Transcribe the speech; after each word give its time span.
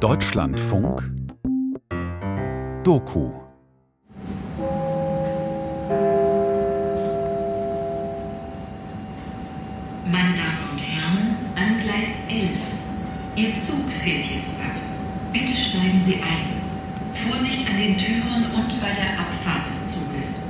Deutschlandfunk 0.00 1.02
Doku 2.82 3.32
Meine 10.10 10.34
Damen 10.36 10.70
und 10.72 10.80
Herren, 10.80 11.36
an 11.56 11.80
Gleis 11.80 12.22
11. 12.28 12.50
Ihr 13.36 13.54
Zug 13.54 13.90
fährt 14.02 14.24
jetzt 14.24 14.50
ab. 14.60 14.74
Bitte 15.32 15.54
steigen 15.54 16.02
Sie 16.02 16.16
ein. 16.16 16.60
Vorsicht 17.28 17.68
an 17.70 17.78
den 17.78 17.96
Türen 17.96 18.44
und 18.54 18.80
bei 18.80 18.92
der 18.92 19.18
Abfahrt 19.18 19.68
des 19.68 19.94
Zuges. 19.94 20.42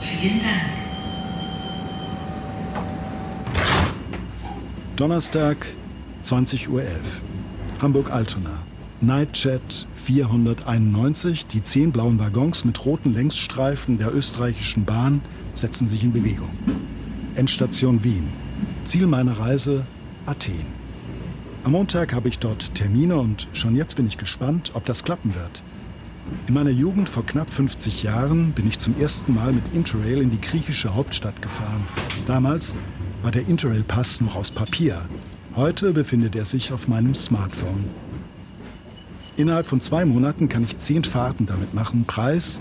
Vielen 0.00 0.40
Dank. 0.40 0.62
Donnerstag, 4.96 5.66
20.11 6.24 6.68
Uhr. 6.68 6.82
Hamburg-Altona. 7.82 8.63
Nightjet 9.06 9.86
491, 9.96 11.46
die 11.46 11.62
zehn 11.62 11.92
blauen 11.92 12.18
Waggons 12.18 12.64
mit 12.64 12.86
roten 12.86 13.12
Längsstreifen 13.12 13.98
der 13.98 14.14
österreichischen 14.14 14.86
Bahn 14.86 15.20
setzen 15.54 15.86
sich 15.86 16.04
in 16.04 16.12
Bewegung. 16.12 16.48
Endstation 17.34 18.02
Wien. 18.02 18.28
Ziel 18.86 19.06
meiner 19.06 19.38
Reise 19.38 19.84
Athen. 20.24 20.64
Am 21.64 21.72
Montag 21.72 22.14
habe 22.14 22.28
ich 22.28 22.38
dort 22.38 22.74
Termine 22.74 23.16
und 23.16 23.48
schon 23.52 23.76
jetzt 23.76 23.96
bin 23.96 24.06
ich 24.06 24.16
gespannt, 24.16 24.70
ob 24.72 24.86
das 24.86 25.04
klappen 25.04 25.34
wird. 25.34 25.62
In 26.46 26.54
meiner 26.54 26.70
Jugend 26.70 27.10
vor 27.10 27.26
knapp 27.26 27.50
50 27.50 28.04
Jahren 28.04 28.52
bin 28.52 28.66
ich 28.66 28.78
zum 28.78 28.98
ersten 28.98 29.34
Mal 29.34 29.52
mit 29.52 29.64
Interrail 29.74 30.22
in 30.22 30.30
die 30.30 30.40
griechische 30.40 30.94
Hauptstadt 30.94 31.42
gefahren. 31.42 31.86
Damals 32.26 32.74
war 33.22 33.30
der 33.30 33.46
Interrail-Pass 33.46 34.22
noch 34.22 34.36
aus 34.36 34.50
Papier. 34.50 35.02
Heute 35.56 35.92
befindet 35.92 36.34
er 36.36 36.46
sich 36.46 36.72
auf 36.72 36.88
meinem 36.88 37.14
Smartphone. 37.14 37.84
Innerhalb 39.36 39.66
von 39.66 39.80
zwei 39.80 40.04
Monaten 40.04 40.48
kann 40.48 40.62
ich 40.62 40.78
zehn 40.78 41.02
Fahrten 41.02 41.46
damit 41.46 41.74
machen. 41.74 42.04
Preis 42.06 42.60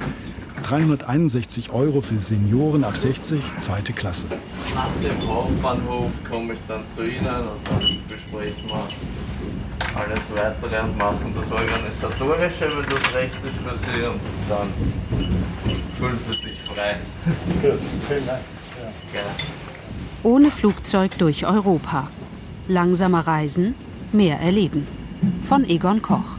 361 0.63 1.71
Euro 1.71 2.01
für 2.01 2.17
Senioren 2.17 2.83
ab 2.83 2.97
60, 2.97 3.39
zweite 3.59 3.93
Klasse. 3.93 4.25
Nach 4.73 4.87
dem 5.03 5.27
Hauptbahnhof 5.27 6.09
komme 6.29 6.53
ich 6.53 6.59
dann 6.67 6.81
zu 6.95 7.03
Ihnen 7.03 7.19
und 7.19 7.67
dann 7.67 7.79
besprechen 8.07 8.69
wir 8.69 8.87
alles 9.95 10.23
weitere 10.33 10.81
und 10.81 10.97
machen 10.97 11.35
das 11.35 11.51
Organisatorische, 11.51 12.61
wenn 12.61 12.89
das 12.89 13.13
recht 13.13 13.35
ist 13.35 13.57
für 13.57 13.77
Sie 13.77 14.05
und 14.07 14.19
dann 14.49 14.67
fühlen 15.93 16.17
Sie 16.27 16.33
sich 16.33 16.59
frei. 16.61 16.95
Vielen 18.07 18.25
Dank. 18.25 18.41
Gerne. 19.11 19.29
Ohne 20.23 20.49
Flugzeug 20.49 21.17
durch 21.19 21.45
Europa. 21.45 22.07
Langsamer 22.67 23.27
reisen, 23.27 23.75
mehr 24.11 24.39
erleben. 24.39 24.87
Von 25.43 25.65
Egon 25.65 26.01
Koch. 26.01 26.37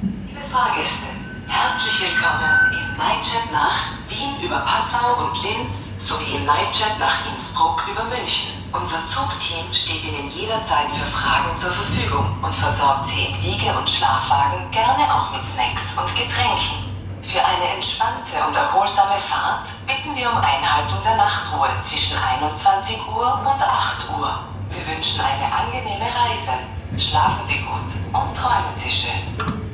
Herzlich 0.54 1.98
willkommen 1.98 2.70
im 2.70 2.96
Nightjet 2.96 3.50
nach 3.50 3.90
Wien 4.06 4.38
über 4.40 4.62
Passau 4.62 5.26
und 5.26 5.42
Linz 5.42 5.74
sowie 5.98 6.36
im 6.36 6.46
Nightjet 6.46 6.96
nach 7.00 7.26
Innsbruck 7.26 7.82
über 7.90 8.04
München. 8.04 8.54
Unser 8.70 9.02
Zugteam 9.10 9.66
steht 9.74 10.04
Ihnen 10.04 10.30
jederzeit 10.30 10.94
für 10.94 11.10
Fragen 11.10 11.58
zur 11.58 11.72
Verfügung 11.72 12.38
und 12.40 12.54
versorgt 12.54 13.10
Sie 13.10 13.26
im 13.26 13.40
Liege- 13.42 13.76
und 13.76 13.90
Schlafwagen 13.90 14.70
gerne 14.70 15.02
auch 15.12 15.32
mit 15.32 15.42
Snacks 15.58 15.90
und 15.98 16.14
Getränken. 16.14 16.86
Für 17.26 17.42
eine 17.42 17.74
entspannte 17.74 18.38
und 18.46 18.54
erholsame 18.54 19.18
Fahrt 19.26 19.66
bitten 19.90 20.14
wir 20.14 20.30
um 20.30 20.38
Einhaltung 20.38 21.02
der 21.02 21.16
Nachtruhe 21.16 21.70
zwischen 21.90 22.16
21 22.16 23.02
Uhr 23.08 23.42
und 23.42 23.58
8 23.58 24.06
Uhr. 24.08 24.38
Wir 24.70 24.86
wünschen 24.86 25.18
eine 25.18 25.50
angenehme 25.50 26.06
Reise. 26.14 26.62
Schlafen 26.94 27.42
Sie 27.48 27.58
gut 27.58 27.90
und 28.14 28.38
träumen 28.38 28.78
Sie 28.78 28.90
schön. 29.02 29.73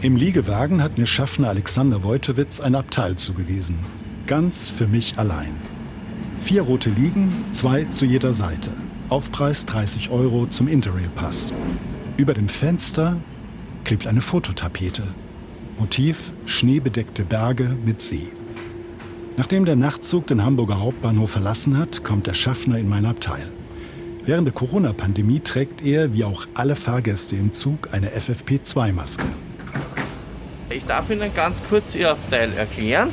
Im 0.00 0.14
Liegewagen 0.14 0.80
hat 0.80 0.96
mir 0.96 1.06
Schaffner 1.06 1.48
Alexander 1.48 2.04
Wojtowitz 2.04 2.60
ein 2.60 2.76
Abteil 2.76 3.16
zugewiesen. 3.16 3.80
Ganz 4.28 4.70
für 4.70 4.86
mich 4.86 5.18
allein. 5.18 5.56
Vier 6.40 6.62
rote 6.62 6.90
Liegen, 6.90 7.32
zwei 7.50 7.82
zu 7.82 8.04
jeder 8.04 8.32
Seite. 8.32 8.70
Aufpreis 9.08 9.66
30 9.66 10.10
Euro 10.10 10.46
zum 10.46 10.68
Interrail-Pass. 10.68 11.52
Über 12.16 12.32
dem 12.32 12.48
Fenster 12.48 13.16
klebt 13.82 14.06
eine 14.06 14.20
Fototapete. 14.20 15.02
Motiv 15.80 16.30
schneebedeckte 16.46 17.24
Berge 17.24 17.76
mit 17.84 18.00
See. 18.00 18.28
Nachdem 19.36 19.64
der 19.64 19.74
Nachtzug 19.74 20.28
den 20.28 20.44
Hamburger 20.44 20.78
Hauptbahnhof 20.78 21.32
verlassen 21.32 21.76
hat, 21.76 22.04
kommt 22.04 22.28
der 22.28 22.34
Schaffner 22.34 22.78
in 22.78 22.88
mein 22.88 23.04
Abteil. 23.04 23.48
Während 24.24 24.46
der 24.46 24.54
Corona-Pandemie 24.54 25.40
trägt 25.40 25.84
er, 25.84 26.14
wie 26.14 26.22
auch 26.22 26.46
alle 26.54 26.76
Fahrgäste 26.76 27.34
im 27.34 27.52
Zug, 27.52 27.92
eine 27.92 28.10
FFP2-Maske. 28.10 29.26
Ich 30.70 30.84
darf 30.84 31.08
Ihnen 31.08 31.34
ganz 31.34 31.60
kurz 31.68 31.94
Ihr 31.94 32.10
Abteil 32.10 32.52
erklären. 32.52 33.12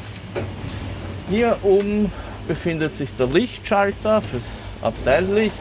Hier 1.30 1.58
oben 1.64 2.12
befindet 2.48 2.96
sich 2.96 3.10
der 3.18 3.28
Lichtschalter 3.28 4.22
fürs 4.22 4.44
Abteillicht 4.82 5.56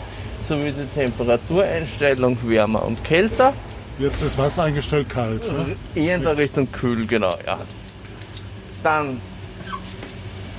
sowie 0.48 0.72
die 0.72 0.86
Temperatureinstellung 0.94 2.36
wärmer 2.42 2.84
und 2.84 3.02
kälter. 3.04 3.54
Jetzt 3.98 4.22
ist 4.22 4.36
Wasser 4.36 4.64
eingestellt 4.64 5.08
kalt. 5.08 5.50
Ne? 5.50 5.76
Eher 5.94 6.16
in 6.16 6.22
der 6.22 6.36
Richtung 6.36 6.70
kühl, 6.70 7.06
genau, 7.06 7.34
ja. 7.46 7.60
Dann 8.82 9.20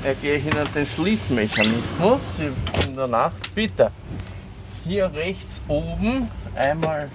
erkläre 0.04 0.38
ich 0.38 0.46
Ihnen 0.46 0.66
den 0.74 0.86
Schließmechanismus 0.86 2.22
in 2.88 2.96
der 2.96 3.08
Nacht. 3.08 3.54
Bitte, 3.54 3.92
hier 4.86 5.12
rechts 5.14 5.62
oben 5.68 6.30
einmal 6.56 7.10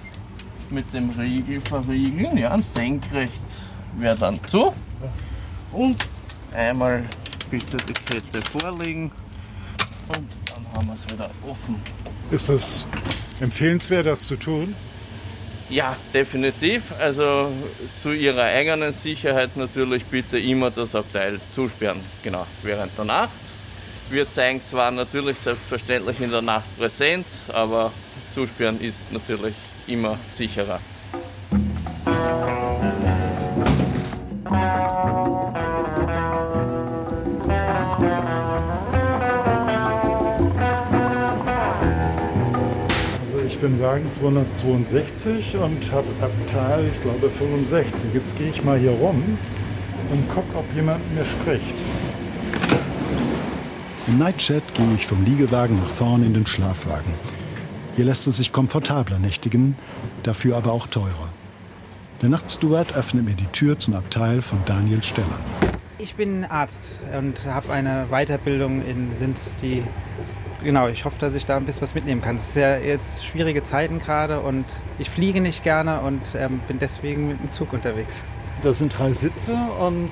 mit 0.69 0.93
dem 0.93 1.09
Riegel 1.09 1.59
verriegeln, 1.61 2.37
ja, 2.37 2.55
senkrecht 2.73 3.41
wäre 3.97 4.15
dann 4.15 4.39
zu. 4.47 4.73
Und 5.71 5.97
einmal 6.53 7.03
bitte 7.49 7.77
die 7.77 7.93
Kette 7.93 8.41
vorlegen 8.51 9.11
und 10.15 10.27
dann 10.45 10.73
haben 10.73 10.87
wir 10.87 10.95
es 10.95 11.13
wieder 11.13 11.29
offen. 11.47 11.75
Ist 12.31 12.49
das 12.49 12.87
empfehlenswert, 13.39 14.05
das 14.05 14.27
zu 14.27 14.35
tun? 14.35 14.75
Ja, 15.69 15.95
definitiv. 16.13 16.93
Also 16.99 17.49
zu 18.03 18.11
Ihrer 18.11 18.43
eigenen 18.43 18.91
Sicherheit 18.91 19.55
natürlich 19.55 20.03
bitte 20.05 20.37
immer 20.37 20.69
das 20.69 20.93
Abteil 20.95 21.39
zusperren. 21.53 22.01
Genau, 22.23 22.45
während 22.61 22.97
der 22.97 23.05
Nacht. 23.05 23.29
Wir 24.09 24.29
zeigen 24.29 24.61
zwar 24.65 24.91
natürlich 24.91 25.37
selbstverständlich 25.37 26.19
in 26.19 26.31
der 26.31 26.41
Nacht 26.41 26.65
Präsenz, 26.77 27.45
aber 27.53 27.93
zusperren 28.33 28.81
ist 28.81 29.01
natürlich 29.13 29.55
immer 29.87 30.17
sicherer. 30.27 30.81
Bin 43.61 43.79
Wagen 43.79 44.11
262 44.11 45.55
und 45.55 45.91
habe 45.91 46.07
Abteil, 46.19 46.83
ich 46.91 47.01
glaube 47.03 47.29
65. 47.29 48.11
Jetzt 48.11 48.35
gehe 48.35 48.49
ich 48.49 48.63
mal 48.63 48.79
hier 48.79 48.91
rum 48.91 49.37
und 50.11 50.29
gucke, 50.29 50.57
ob 50.57 50.65
jemand 50.75 50.99
mit 51.09 51.19
mir 51.19 51.25
spricht. 51.25 51.75
Im 54.07 54.17
Nightjet 54.17 54.63
gehe 54.73 54.93
ich 54.95 55.05
vom 55.05 55.23
Liegewagen 55.23 55.77
nach 55.77 55.89
vorn 55.89 56.25
in 56.25 56.33
den 56.33 56.47
Schlafwagen. 56.47 57.13
Hier 57.95 58.05
lässt 58.05 58.25
es 58.25 58.37
sich 58.37 58.51
komfortabler 58.51 59.19
nächtigen, 59.19 59.77
dafür 60.23 60.57
aber 60.57 60.71
auch 60.71 60.87
teurer. 60.87 61.29
Der 62.23 62.29
Nachtsteward 62.29 62.95
öffnet 62.95 63.25
mir 63.25 63.35
die 63.35 63.47
Tür 63.47 63.77
zum 63.77 63.93
Abteil 63.93 64.41
von 64.41 64.57
Daniel 64.65 65.03
Steller. 65.03 65.39
Ich 65.99 66.15
bin 66.15 66.45
Arzt 66.45 66.99
und 67.15 67.45
habe 67.45 67.71
eine 67.71 68.07
Weiterbildung 68.09 68.83
in 68.83 69.11
Linz, 69.19 69.55
die 69.55 69.83
genau, 70.63 70.87
ich 70.87 71.05
hoffe, 71.05 71.17
dass 71.19 71.35
ich 71.35 71.45
da 71.45 71.57
ein 71.57 71.65
bisschen 71.65 71.81
was 71.83 71.93
mitnehmen 71.95 72.21
kann. 72.21 72.35
Es 72.37 72.53
sind 72.53 72.63
ja 72.63 72.77
jetzt 72.77 73.25
schwierige 73.25 73.63
Zeiten 73.63 73.99
gerade 73.99 74.39
und 74.39 74.65
ich 74.99 75.09
fliege 75.09 75.41
nicht 75.41 75.63
gerne 75.63 75.99
und 76.01 76.21
ähm, 76.35 76.59
bin 76.67 76.79
deswegen 76.79 77.27
mit 77.29 77.39
dem 77.41 77.51
Zug 77.51 77.73
unterwegs. 77.73 78.23
Da 78.63 78.73
sind 78.73 78.97
drei 78.97 79.11
Sitze 79.13 79.53
und 79.79 80.09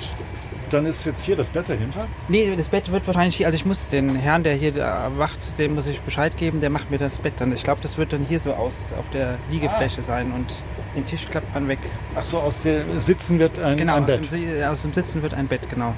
dann 0.71 0.85
ist 0.85 1.03
jetzt 1.05 1.23
hier 1.23 1.35
das 1.35 1.49
Bett 1.49 1.67
dahinter. 1.67 2.07
Nee, 2.27 2.53
das 2.55 2.67
Bett 2.69 2.91
wird 2.91 3.05
wahrscheinlich, 3.07 3.43
also 3.45 3.55
ich 3.55 3.65
muss 3.65 3.87
den 3.87 4.15
Herrn, 4.15 4.43
der 4.43 4.53
hier 4.53 4.75
wacht, 5.17 5.57
dem 5.57 5.75
muss 5.75 5.87
ich 5.87 5.99
Bescheid 6.01 6.37
geben, 6.37 6.61
der 6.61 6.69
macht 6.69 6.91
mir 6.91 6.99
das 6.99 7.17
Bett 7.19 7.33
dann. 7.37 7.51
Ich 7.53 7.63
glaube, 7.63 7.81
das 7.81 7.97
wird 7.97 8.13
dann 8.13 8.25
hier 8.27 8.39
so 8.39 8.53
aus 8.53 8.75
auf 8.97 9.09
der 9.11 9.35
Liegefläche 9.51 10.03
sein 10.03 10.31
und 10.31 10.53
den 10.95 11.05
Tisch 11.05 11.27
klappt 11.29 11.53
man 11.53 11.67
weg. 11.67 11.79
Ach 12.15 12.23
so, 12.25 12.39
aus 12.39 12.61
dem 12.61 12.99
Sitzen 12.99 13.39
wird 13.39 13.59
ein, 13.59 13.77
Genau, 13.77 13.95
ein 13.95 14.05
Bett. 14.05 14.27
Si- 14.29 14.63
aus 14.63 14.81
dem 14.83 14.93
Sitzen 14.93 15.21
wird 15.23 15.33
ein 15.33 15.47
Bett, 15.47 15.61
genau. 15.69 15.93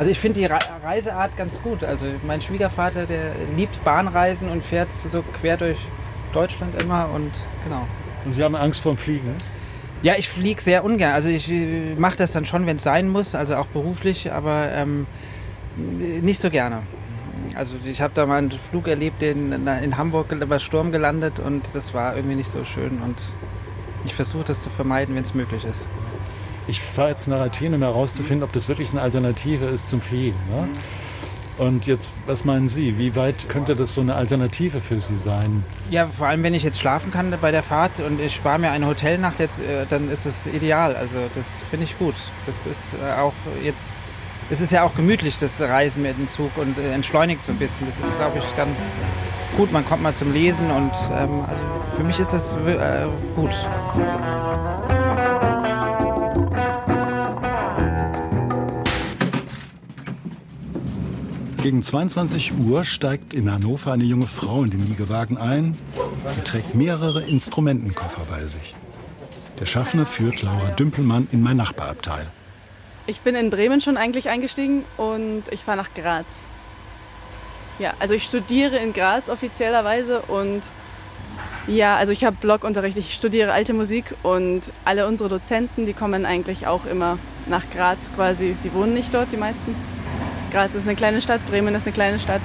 Also 0.00 0.12
ich 0.12 0.18
finde 0.18 0.40
die 0.40 0.46
Re 0.46 0.58
Reiseart 0.82 1.36
ganz 1.36 1.60
gut. 1.60 1.84
Also 1.84 2.06
mein 2.26 2.40
Schwiegervater, 2.40 3.04
der 3.04 3.32
liebt 3.54 3.84
Bahnreisen 3.84 4.48
und 4.48 4.64
fährt 4.64 4.90
so 4.90 5.22
quer 5.38 5.58
durch 5.58 5.76
Deutschland 6.32 6.82
immer 6.82 7.10
und 7.14 7.30
genau. 7.64 7.86
Und 8.24 8.32
Sie 8.32 8.42
haben 8.42 8.56
Angst 8.56 8.80
vorm 8.80 8.96
Fliegen? 8.96 9.34
Ja, 10.02 10.14
ich 10.16 10.30
fliege 10.30 10.58
sehr 10.62 10.84
ungern. 10.84 11.12
Also 11.12 11.28
ich 11.28 11.52
mache 11.98 12.16
das 12.16 12.32
dann 12.32 12.46
schon, 12.46 12.64
wenn 12.64 12.76
es 12.76 12.82
sein 12.82 13.08
muss, 13.08 13.34
also 13.34 13.56
auch 13.56 13.66
beruflich, 13.66 14.32
aber 14.32 14.72
ähm, 14.72 15.06
nicht 15.76 16.40
so 16.40 16.48
gerne. 16.48 16.78
Also 17.54 17.76
ich 17.84 18.00
habe 18.00 18.14
da 18.14 18.24
mal 18.24 18.38
einen 18.38 18.52
Flug 18.52 18.88
erlebt, 18.88 19.22
in, 19.22 19.52
in 19.52 19.98
Hamburg 19.98 20.28
war 20.48 20.60
Sturm 20.60 20.92
gelandet 20.92 21.40
und 21.40 21.62
das 21.74 21.92
war 21.92 22.16
irgendwie 22.16 22.36
nicht 22.36 22.48
so 22.48 22.64
schön 22.64 23.02
und 23.04 23.16
ich 24.06 24.14
versuche 24.14 24.44
das 24.44 24.62
zu 24.62 24.70
vermeiden, 24.70 25.14
wenn 25.14 25.24
es 25.24 25.34
möglich 25.34 25.66
ist. 25.66 25.86
Ich 26.70 26.80
fahre 26.80 27.08
jetzt 27.08 27.26
nach 27.26 27.40
Athen, 27.40 27.74
um 27.74 27.82
herauszufinden, 27.82 28.44
ob 28.44 28.52
das 28.52 28.68
wirklich 28.68 28.92
eine 28.92 29.02
Alternative 29.02 29.66
ist 29.66 29.90
zum 29.90 30.00
Fliegen. 30.00 30.38
Ne? 30.48 30.68
Und 31.58 31.88
jetzt, 31.88 32.12
was 32.26 32.44
meinen 32.44 32.68
Sie? 32.68 32.96
Wie 32.96 33.16
weit 33.16 33.48
könnte 33.48 33.74
das 33.74 33.92
so 33.92 34.02
eine 34.02 34.14
Alternative 34.14 34.80
für 34.80 35.00
Sie 35.00 35.16
sein? 35.16 35.64
Ja, 35.90 36.06
vor 36.06 36.28
allem, 36.28 36.44
wenn 36.44 36.54
ich 36.54 36.62
jetzt 36.62 36.78
schlafen 36.78 37.10
kann 37.10 37.34
bei 37.42 37.50
der 37.50 37.64
Fahrt 37.64 37.98
und 37.98 38.20
ich 38.20 38.36
spare 38.36 38.60
mir 38.60 38.70
eine 38.70 38.86
Hotelnacht 38.86 39.40
jetzt, 39.40 39.58
äh, 39.58 39.84
dann 39.90 40.12
ist 40.12 40.26
es 40.26 40.46
ideal. 40.46 40.94
Also 40.94 41.18
das 41.34 41.60
finde 41.70 41.86
ich 41.86 41.98
gut. 41.98 42.14
Das 42.46 42.64
ist 42.66 42.94
äh, 42.94 43.20
auch 43.20 43.34
jetzt, 43.64 43.94
es 44.48 44.60
ist 44.60 44.70
ja 44.70 44.84
auch 44.84 44.94
gemütlich, 44.94 45.40
das 45.40 45.60
Reisen 45.60 46.04
mit 46.04 46.16
dem 46.16 46.30
Zug 46.30 46.56
und 46.56 46.78
äh, 46.78 46.92
entschleunigt 46.92 47.44
so 47.44 47.50
ein 47.50 47.58
bisschen. 47.58 47.88
Das 47.88 47.96
ist, 47.98 48.16
glaube 48.16 48.38
ich, 48.38 48.56
ganz 48.56 48.80
gut. 49.56 49.72
Man 49.72 49.84
kommt 49.84 50.04
mal 50.04 50.14
zum 50.14 50.32
Lesen 50.32 50.70
und 50.70 50.92
ähm, 51.12 51.44
also 51.48 51.64
für 51.96 52.04
mich 52.04 52.20
ist 52.20 52.32
das 52.32 52.52
äh, 52.52 53.08
gut. 53.34 53.50
Gegen 61.62 61.82
22 61.82 62.52
Uhr 62.58 62.84
steigt 62.84 63.34
in 63.34 63.52
Hannover 63.52 63.92
eine 63.92 64.04
junge 64.04 64.26
Frau 64.26 64.62
in 64.62 64.70
den 64.70 64.88
Liegewagen 64.88 65.36
ein. 65.36 65.76
Sie 66.24 66.40
trägt 66.40 66.74
mehrere 66.74 67.20
Instrumentenkoffer 67.22 68.22
bei 68.30 68.46
sich. 68.46 68.74
Der 69.58 69.66
Schaffner 69.66 70.06
führt 70.06 70.40
Laura 70.40 70.70
Dümpelmann 70.70 71.28
in 71.32 71.42
mein 71.42 71.58
Nachbarabteil. 71.58 72.28
Ich 73.06 73.20
bin 73.20 73.34
in 73.34 73.50
Bremen 73.50 73.82
schon 73.82 73.98
eigentlich 73.98 74.30
eingestiegen 74.30 74.86
und 74.96 75.44
ich 75.50 75.60
fahre 75.60 75.76
nach 75.76 75.92
Graz. 75.92 76.46
Ja, 77.78 77.92
also 77.98 78.14
ich 78.14 78.24
studiere 78.24 78.78
in 78.78 78.94
Graz 78.94 79.28
offiziellerweise 79.28 80.22
und 80.22 80.62
ja, 81.66 81.96
also 81.96 82.10
ich 82.10 82.24
habe 82.24 82.36
Blogunterricht, 82.40 82.96
ich 82.96 83.12
studiere 83.12 83.52
alte 83.52 83.74
Musik 83.74 84.14
und 84.22 84.72
alle 84.86 85.06
unsere 85.06 85.28
Dozenten, 85.28 85.84
die 85.84 85.92
kommen 85.92 86.24
eigentlich 86.24 86.66
auch 86.66 86.86
immer 86.86 87.18
nach 87.44 87.68
Graz 87.68 88.10
quasi. 88.14 88.56
Die 88.64 88.72
wohnen 88.72 88.94
nicht 88.94 89.12
dort, 89.12 89.30
die 89.30 89.36
meisten. 89.36 89.74
Graz 90.50 90.74
ist 90.74 90.86
eine 90.86 90.96
kleine 90.96 91.20
Stadt, 91.20 91.44
Bremen 91.46 91.74
ist 91.74 91.86
eine 91.86 91.94
kleine 91.94 92.18
Stadt, 92.18 92.42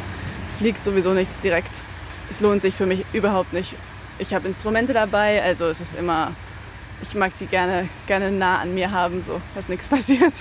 fliegt 0.58 0.84
sowieso 0.84 1.14
nichts 1.14 1.40
direkt. 1.40 1.72
Es 2.30 2.40
lohnt 2.40 2.62
sich 2.62 2.76
für 2.76 2.86
mich 2.86 3.04
überhaupt 3.14 3.52
nicht. 3.52 3.76
Ich 4.20 4.34
habe 4.34 4.48
Instrumente 4.48 4.94
dabei, 4.94 5.42
also 5.42 5.66
es 5.66 5.82
ist 5.82 5.96
immer, 5.96 6.32
ich 7.02 7.16
mag 7.16 7.32
sie 7.36 7.48
gerne, 7.48 7.90
gerne 8.08 8.32
nah 8.32 8.60
an 8.60 8.74
mir 8.74 8.92
haben, 8.92 9.22
so, 9.22 9.42
dass 9.56 9.70
nichts 9.70 9.88
passiert. 9.90 10.34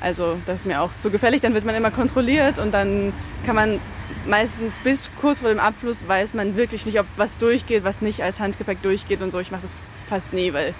Also 0.00 0.38
das 0.46 0.60
ist 0.60 0.66
mir 0.66 0.80
auch 0.80 0.94
zu 0.94 1.10
gefällig, 1.10 1.42
dann 1.42 1.52
wird 1.52 1.66
man 1.66 1.74
immer 1.74 1.90
kontrolliert 1.90 2.58
und 2.58 2.72
dann 2.72 3.12
kann 3.44 3.54
man 3.54 3.80
meistens 4.26 4.80
bis 4.80 5.10
kurz 5.20 5.40
vor 5.40 5.50
dem 5.50 5.60
Abfluss 5.60 6.08
weiß 6.08 6.32
man 6.32 6.56
wirklich 6.56 6.86
nicht, 6.86 6.98
ob 6.98 7.06
was 7.16 7.36
durchgeht, 7.36 7.84
was 7.84 8.00
nicht 8.00 8.22
als 8.22 8.40
Handgepäck 8.40 8.80
durchgeht 8.82 9.20
und 9.20 9.30
so. 9.30 9.40
Ich 9.40 9.50
mache 9.50 9.62
das 9.62 9.76
fast 10.08 10.32
nie, 10.32 10.54
weil 10.54 10.74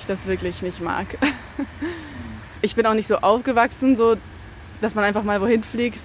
ich 0.00 0.06
das 0.06 0.26
wirklich 0.26 0.62
nicht 0.62 0.80
mag. 0.80 1.06
Ich 2.62 2.76
bin 2.76 2.86
auch 2.86 2.94
nicht 2.94 3.08
so 3.08 3.18
aufgewachsen, 3.18 3.94
so 3.94 4.16
dass 4.84 4.94
man 4.94 5.02
einfach 5.02 5.24
mal 5.24 5.40
wohin 5.40 5.64
fliegt. 5.64 5.98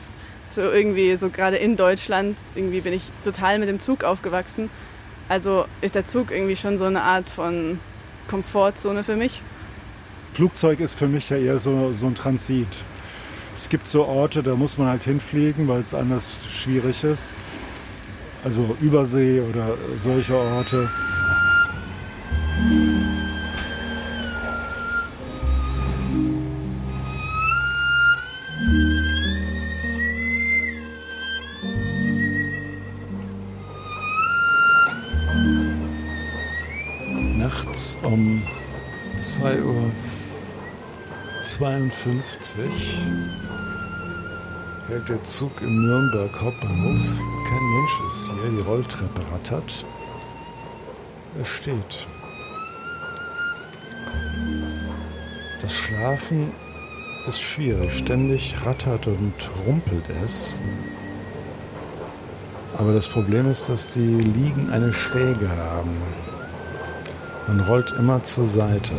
So 0.49 0.61
irgendwie, 0.61 1.13
so 1.17 1.29
gerade 1.29 1.57
in 1.57 1.75
Deutschland, 1.75 2.37
irgendwie 2.55 2.79
bin 2.79 2.93
ich 2.93 3.03
total 3.23 3.59
mit 3.59 3.67
dem 3.67 3.81
Zug 3.81 4.05
aufgewachsen. 4.05 4.69
Also 5.27 5.65
ist 5.81 5.95
der 5.95 6.05
Zug 6.05 6.31
irgendwie 6.31 6.55
schon 6.55 6.77
so 6.77 6.85
eine 6.85 7.03
Art 7.03 7.29
von 7.29 7.79
Komfortzone 8.29 9.03
für 9.03 9.17
mich. 9.17 9.43
Flugzeug 10.33 10.79
ist 10.79 10.97
für 10.97 11.07
mich 11.07 11.29
ja 11.29 11.37
eher 11.37 11.59
so, 11.59 11.91
so 11.91 12.07
ein 12.07 12.15
Transit. 12.15 12.67
Es 13.57 13.67
gibt 13.67 13.87
so 13.87 14.05
Orte, 14.05 14.41
da 14.41 14.55
muss 14.55 14.77
man 14.77 14.87
halt 14.87 15.03
hinfliegen, 15.03 15.67
weil 15.67 15.81
es 15.81 15.93
anders 15.93 16.37
schwierig 16.49 17.03
ist. 17.03 17.33
Also 18.45 18.77
Übersee 18.79 19.41
oder 19.41 19.75
solche 20.01 20.35
Orte. 20.35 20.89
Hält 44.87 45.09
der 45.09 45.23
Zug 45.25 45.61
in 45.61 45.85
Nürnberg 45.85 46.31
Hauptbahnhof. 46.41 47.01
Kein 47.47 47.63
Mensch 47.73 47.95
ist 48.07 48.31
hier, 48.31 48.49
die 48.51 48.61
Rolltreppe 48.61 49.21
rattert. 49.31 49.85
Er 51.37 51.45
steht. 51.45 52.07
Das 55.61 55.73
Schlafen 55.73 56.51
ist 57.27 57.41
schwierig. 57.41 57.93
Ständig 57.93 58.55
rattert 58.65 59.05
und 59.07 59.33
rumpelt 59.67 60.05
es. 60.25 60.57
Aber 62.77 62.93
das 62.93 63.09
Problem 63.09 63.51
ist, 63.51 63.67
dass 63.67 63.89
die 63.89 63.99
Liegen 63.99 64.69
eine 64.69 64.93
Schräge 64.93 65.49
haben. 65.49 65.97
Man 67.47 67.59
rollt 67.59 67.91
immer 67.99 68.23
zur 68.23 68.47
Seite. 68.47 68.93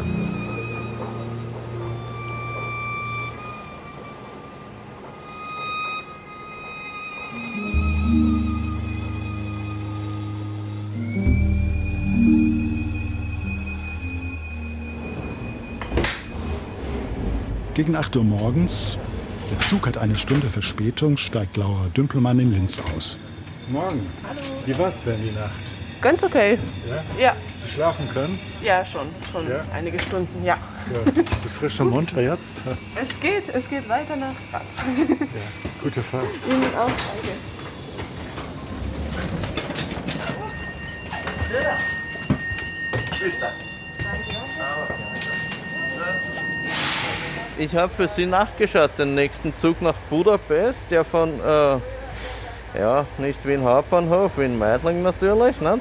Gegen 17.81 17.97
8 17.97 18.15
Uhr 18.17 18.25
morgens, 18.25 18.99
der 19.51 19.59
Zug 19.61 19.87
hat 19.87 19.97
eine 19.97 20.15
Stunde 20.15 20.51
Verspätung, 20.51 21.17
steigt 21.17 21.57
Laura 21.57 21.87
Dümpelmann 21.97 22.39
in 22.39 22.53
Linz 22.53 22.79
aus. 22.95 23.17
Morgen. 23.71 24.07
Hallo. 24.23 24.39
Wie 24.67 24.79
war's 24.79 25.03
denn 25.03 25.23
die 25.23 25.31
Nacht? 25.31 25.55
Ganz 26.03 26.23
okay. 26.23 26.59
Ja? 26.87 27.03
Ja, 27.19 27.37
Sie 27.65 27.71
schlafen 27.73 28.07
können? 28.13 28.39
ja 28.63 28.85
schon, 28.85 29.07
schon 29.33 29.49
Ja? 29.49 29.65
einige 29.73 29.99
Stunden, 29.99 30.45
ja. 30.45 30.59
Ja. 30.93 31.11
Bist 31.11 31.33
du 31.43 31.49
frisch 31.49 31.81
und 31.81 31.89
munter 31.95 32.21
jetzt? 32.21 32.59
Es 32.97 33.19
geht, 33.19 33.49
es 33.49 33.67
geht 33.71 33.89
weiter 33.89 34.15
nach 34.15 34.35
Graz. 34.51 34.85
Gute 35.83 36.03
Fahrt. 36.03 36.25
Ihnen 36.51 36.75
auch, 36.77 36.91
danke. 43.25 43.70
Ich 47.61 47.77
habe 47.77 47.93
für 47.93 48.09
Sie 48.09 48.25
nachgeschaut, 48.25 48.93
den 48.97 49.15
nächsten 49.15 49.53
Zug 49.59 49.83
nach 49.83 49.95
Budapest, 50.09 50.81
der 50.89 51.05
von, 51.05 51.29
äh, 51.29 52.79
ja, 52.79 53.05
nicht 53.19 53.47
Wien 53.47 53.63
Hauptbahnhof, 53.63 54.39
Wien 54.39 54.59
Meidling 54.59 55.03
natürlich, 55.03 55.61
ne? 55.61 55.79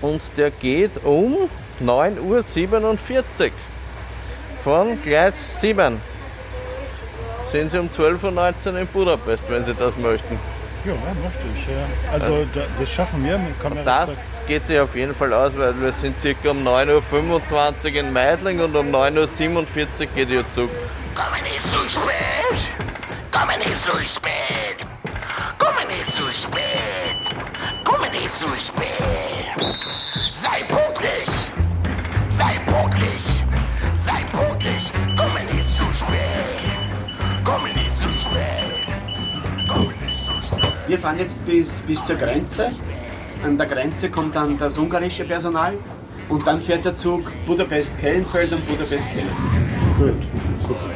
Und 0.00 0.20
der 0.36 0.50
geht 0.50 1.04
um 1.04 1.48
9.47 1.80 2.18
Uhr 2.20 3.50
von 4.64 5.00
Gleis 5.04 5.60
7. 5.60 6.00
Sind 7.52 7.70
Sie 7.70 7.78
um 7.78 7.88
12.19 7.88 8.72
Uhr 8.72 8.80
in 8.80 8.86
Budapest, 8.88 9.44
wenn 9.48 9.64
Sie 9.64 9.74
das 9.74 9.96
möchten. 9.96 10.36
Ja, 10.84 10.94
möchte 10.94 11.44
ich. 11.54 11.66
Ja. 11.68 12.12
Also 12.12 12.44
da, 12.52 12.62
das 12.76 12.90
schaffen 12.90 13.24
wir. 13.24 13.40
Kann 13.62 13.74
man 13.74 13.84
Das 13.84 14.08
geht 14.46 14.66
sich 14.66 14.78
auf 14.78 14.94
jeden 14.96 15.14
Fall 15.14 15.32
aus, 15.32 15.52
weil 15.56 15.78
wir 15.80 15.92
sind 15.92 16.20
circa 16.20 16.50
um 16.50 16.66
9.25 16.66 17.92
Uhr 17.92 18.00
in 18.00 18.12
Meidling 18.12 18.60
und 18.60 18.74
um 18.74 18.88
9.47 18.88 20.00
Uhr 20.00 20.06
geht 20.14 20.30
Ihr 20.30 20.44
Zug. 20.54 20.70
Kommen 21.14 21.42
nicht 21.42 21.62
zu 21.62 21.78
spät! 21.88 22.68
Kommen 23.30 23.58
nicht 23.58 23.76
zu 23.76 23.92
spät! 24.04 24.86
Kommen 25.58 25.86
nicht 25.88 26.16
zu 26.16 26.32
spät! 26.32 26.62
Kommen 27.84 28.10
nicht 28.10 28.32
zu 28.32 28.48
spät! 28.58 28.88
Sei 30.32 30.64
pünktlich! 30.64 31.28
Sei 32.28 32.58
pünktlich! 32.66 33.44
Sei 34.04 34.24
pünktlich! 34.32 34.92
Kommen 35.16 35.56
nicht 35.56 35.68
zu 35.68 35.84
spät! 35.92 37.44
Kommen 37.44 37.72
nicht 37.74 37.92
zu 37.92 38.08
spät! 38.18 39.68
Kommen 39.68 39.94
nicht 40.06 40.24
zu 40.24 40.32
spät! 40.42 40.72
Wir 40.86 40.98
fahren 40.98 41.18
jetzt 41.18 41.44
bis, 41.44 41.82
bis 41.82 42.04
zur 42.04 42.16
Grenze. 42.16 42.70
An 43.42 43.58
der 43.58 43.66
Grenze 43.66 44.08
kommt 44.08 44.36
dann 44.36 44.56
das 44.56 44.78
ungarische 44.78 45.24
Personal 45.24 45.74
und 46.28 46.46
dann 46.46 46.60
fährt 46.60 46.84
der 46.84 46.94
Zug 46.94 47.32
Budapest-Kellenfeld 47.44 48.52
und 48.52 48.64
Budapest-Kellen. 48.66 49.30
Gut, 49.98 50.14
super. 50.62 50.90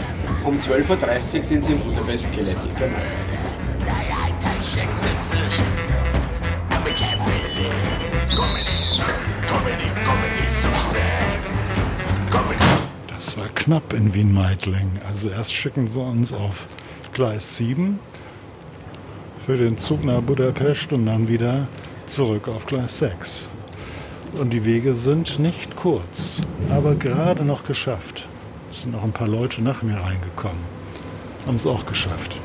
Um 0.45 0.57
12.30 0.57 1.39
Uhr 1.39 1.43
sind 1.43 1.65
sie 1.65 1.73
in 1.73 1.81
Budapest-Keleti. 1.81 2.69
Genau. 2.79 2.97
Das 13.09 13.37
war 13.37 13.49
knapp 13.49 13.93
in 13.93 14.15
Wien-Meidling. 14.15 15.01
Also 15.05 15.31
erst 15.31 15.53
schicken 15.53 15.89
sie 15.89 16.01
uns 16.01 16.33
auf 16.33 16.67
Gleis 17.13 17.57
7 17.57 17.99
für 19.45 19.57
den 19.57 19.79
Zug 19.79 20.05
nach 20.05 20.21
Budapest 20.21 20.93
und 20.93 21.07
dann 21.07 21.27
wieder 21.27 21.67
zurück 22.07 22.49
auf 22.49 22.67
Gleis 22.67 22.99
6. 22.99 23.49
Und 24.35 24.51
die 24.53 24.65
Wege 24.65 24.95
sind 24.95 25.39
nicht 25.39 25.77
kurz, 25.77 26.41
aber 26.71 26.95
gerade 26.95 27.45
noch 27.45 27.65
geschafft. 27.65 28.27
Es 28.71 28.83
sind 28.83 28.93
noch 28.93 29.05
ein 29.05 29.13
paar 29.13 29.29
Leute 29.29 29.63
nach 29.63 29.83
mir 29.83 29.97
reingekommen. 29.97 30.61
Haben 31.47 31.57
es 31.57 31.67
auch 31.67 31.87
geschafft. 31.87 32.37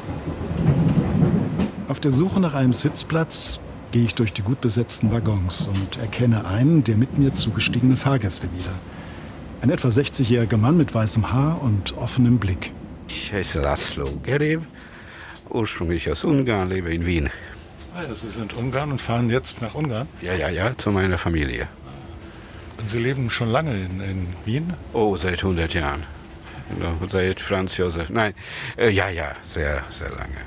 Auf 1.87 1.99
der 1.99 2.11
Suche 2.11 2.39
nach 2.39 2.53
einem 2.53 2.73
Sitzplatz 2.73 3.59
gehe 3.91 4.03
ich 4.03 4.15
durch 4.15 4.31
die 4.31 4.41
gut 4.41 4.61
besetzten 4.61 5.11
Waggons 5.11 5.67
und 5.67 5.97
erkenne 5.97 6.45
einen 6.45 6.83
der 6.83 6.95
mit 6.95 7.17
mir 7.17 7.33
zugestiegenen 7.33 7.97
Fahrgäste 7.97 8.47
wieder. 8.53 8.71
Ein 9.61 9.69
etwa 9.69 9.89
60-jähriger 9.89 10.57
Mann 10.57 10.77
mit 10.77 10.93
weißem 10.93 11.31
Haar 11.31 11.61
und 11.61 11.97
offenem 11.97 12.39
Blick. 12.39 12.71
Ich 13.07 13.33
heiße 13.33 13.59
Laszlo 13.59 14.05
Gerev, 14.23 14.63
ursprünglich 15.49 16.09
aus 16.09 16.23
Ungarn, 16.23 16.69
lebe 16.69 16.93
in 16.93 17.05
Wien. 17.05 17.29
Ja, 17.95 18.15
Sie 18.15 18.29
sind 18.29 18.53
Ungarn 18.53 18.91
und 18.91 19.01
fahren 19.01 19.29
jetzt 19.29 19.61
nach 19.61 19.75
Ungarn? 19.75 20.07
Ja, 20.21 20.33
ja, 20.33 20.49
ja, 20.49 20.77
zu 20.77 20.91
meiner 20.91 21.17
Familie. 21.17 21.67
Und 22.77 22.89
Sie 22.89 22.99
leben 22.99 23.29
schon 23.29 23.49
lange 23.49 23.71
in, 23.71 23.99
in 23.99 24.27
Wien? 24.45 24.73
Oh, 24.93 25.15
seit 25.17 25.39
100 25.39 25.73
Jahren. 25.73 26.03
Seit 27.09 27.41
Franz 27.41 27.77
Josef. 27.77 28.09
Nein, 28.09 28.33
äh, 28.77 28.89
ja, 28.89 29.09
ja, 29.09 29.33
sehr, 29.43 29.83
sehr 29.89 30.09
lange. 30.09 30.37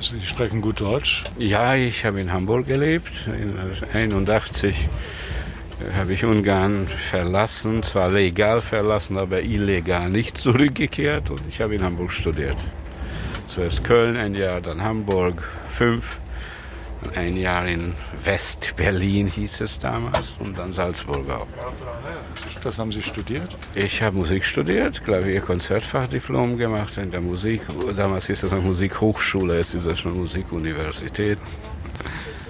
Sie 0.00 0.20
sprechen 0.22 0.60
gut 0.60 0.80
Deutsch? 0.80 1.22
Ja, 1.38 1.76
ich 1.76 2.04
habe 2.04 2.20
in 2.20 2.32
Hamburg 2.32 2.66
gelebt. 2.66 3.28
In 3.28 3.54
81 3.92 4.88
habe 5.96 6.12
ich 6.12 6.24
Ungarn 6.24 6.86
verlassen, 6.86 7.82
zwar 7.82 8.10
legal 8.10 8.60
verlassen, 8.60 9.16
aber 9.18 9.42
illegal 9.42 10.10
nicht 10.10 10.36
zurückgekehrt 10.36 11.30
und 11.30 11.42
ich 11.48 11.60
habe 11.60 11.74
in 11.74 11.82
Hamburg 11.82 12.12
studiert. 12.12 12.56
Zuerst 13.46 13.84
Köln 13.84 14.16
ein 14.16 14.34
Jahr, 14.34 14.60
dann 14.60 14.82
Hamburg 14.82 15.42
fünf, 15.68 16.18
ein 17.14 17.36
Jahr 17.36 17.66
in 17.66 17.94
West-Berlin 18.22 19.26
hieß 19.26 19.60
es 19.62 19.78
damals 19.78 20.36
und 20.38 20.56
dann 20.56 20.72
Salzburg 20.72 21.28
auch. 21.30 21.46
Das 22.62 22.78
haben 22.78 22.92
Sie 22.92 23.02
studiert? 23.02 23.48
Ich 23.74 24.02
habe 24.02 24.16
Musik 24.16 24.44
studiert, 24.44 25.02
Klavier-Konzertfachdiplom 25.04 26.56
gemacht 26.56 26.96
in 26.98 27.10
der 27.10 27.20
Musik. 27.20 27.62
Damals 27.96 28.26
hieß 28.26 28.42
das 28.42 28.52
noch 28.52 28.62
Musikhochschule, 28.62 29.58
jetzt 29.58 29.74
ist 29.74 29.86
das 29.86 29.98
schon 29.98 30.16
Musikuniversität. 30.16 31.38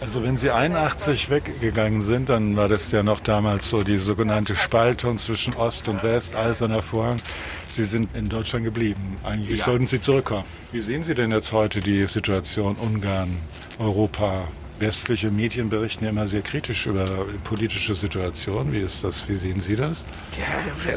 Also 0.03 0.25
wenn 0.25 0.37
Sie 0.37 0.51
81 0.51 1.31
weggegangen 1.31 2.01
sind, 2.01 2.29
dann 2.29 2.57
war 2.57 2.67
das 2.67 2.91
ja 2.91 3.05
noch 3.05 3.21
damals 3.21 3.69
so 3.69 3.85
die 3.85 3.99
sogenannte 3.99 4.57
Spaltung 4.57 5.17
zwischen 5.17 5.55
Ost 5.55 5.87
und 5.87 6.03
West, 6.03 6.35
eiserner 6.35 6.83
Vorhang. 6.83 7.23
Sie 7.71 7.85
sind 7.85 8.13
in 8.17 8.29
Deutschland 8.29 8.65
geblieben. 8.65 9.17
Eigentlich 9.23 9.61
Ja. 9.61 9.67
sollten 9.67 9.87
Sie 9.87 10.01
zurückkommen. 10.01 10.43
Wie 10.73 10.81
sehen 10.81 11.05
Sie 11.05 11.15
denn 11.15 11.31
jetzt 11.31 11.53
heute 11.53 11.81
die 11.81 12.05
Situation 12.09 12.75
Ungarn, 12.75 13.37
Europa? 13.79 14.49
Westliche 14.83 15.31
Medien 15.31 15.71
berichten 15.71 16.05
ja 16.05 16.11
immer 16.11 16.27
sehr 16.27 16.43
kritisch 16.43 16.87
über 16.87 17.27
politische 17.45 17.95
Situation. 17.95 18.73
Wie 18.73 18.81
ist 18.81 19.05
das? 19.05 19.29
Wie 19.29 19.35
sehen 19.35 19.61
Sie 19.61 19.77
das? 19.77 20.05
Ja, 20.37 20.91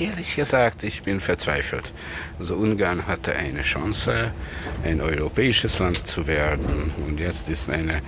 ehrlich, 0.00 0.36
gesagt, 0.36 0.84
ich 0.84 1.02
bin 1.02 1.20
verzweifelt. 1.20 1.92
Also 2.38 2.54
Ungarn 2.54 3.06
hatte 3.06 3.34
eine 3.34 3.62
Chance, 3.62 4.30
ein 4.84 5.00
europäisches 5.00 5.80
Land 5.80 6.06
zu 6.06 6.28
werden. 6.28 6.92
Und 7.06 7.18
jetzt 7.18 7.48
ist 7.48 7.68
eine 7.68 8.02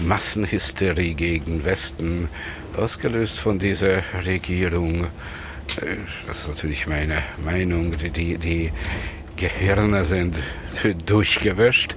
Massenhysterie 0.00 1.12
gegen 1.12 1.64
Westen 1.64 2.28
ausgelöst 2.76 3.38
von 3.38 3.58
dieser 3.58 4.02
Regierung. 4.24 5.04
Äh, 5.04 5.96
Das 6.26 6.40
ist 6.40 6.48
natürlich 6.48 6.86
meine 6.86 7.22
Meinung. 7.44 7.94
Die, 7.98 8.38
die, 8.38 8.72
Gehirne 9.36 10.04
sind 10.04 10.36
durchgewäscht. 11.06 11.96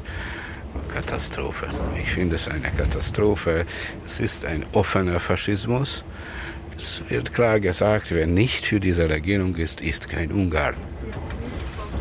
Katastrophe. 0.93 1.67
Ich 2.01 2.09
finde 2.09 2.35
es 2.35 2.47
eine 2.47 2.69
Katastrophe. 2.71 3.65
Es 4.05 4.19
ist 4.19 4.45
ein 4.45 4.65
offener 4.73 5.19
Faschismus. 5.19 6.03
Es 6.77 7.03
wird 7.09 7.33
klar 7.33 7.59
gesagt, 7.59 8.11
wer 8.11 8.27
nicht 8.27 8.65
für 8.65 8.79
diese 8.79 9.09
Regierung 9.09 9.55
ist, 9.55 9.81
ist 9.81 10.09
kein 10.09 10.31
Ungar. 10.31 10.73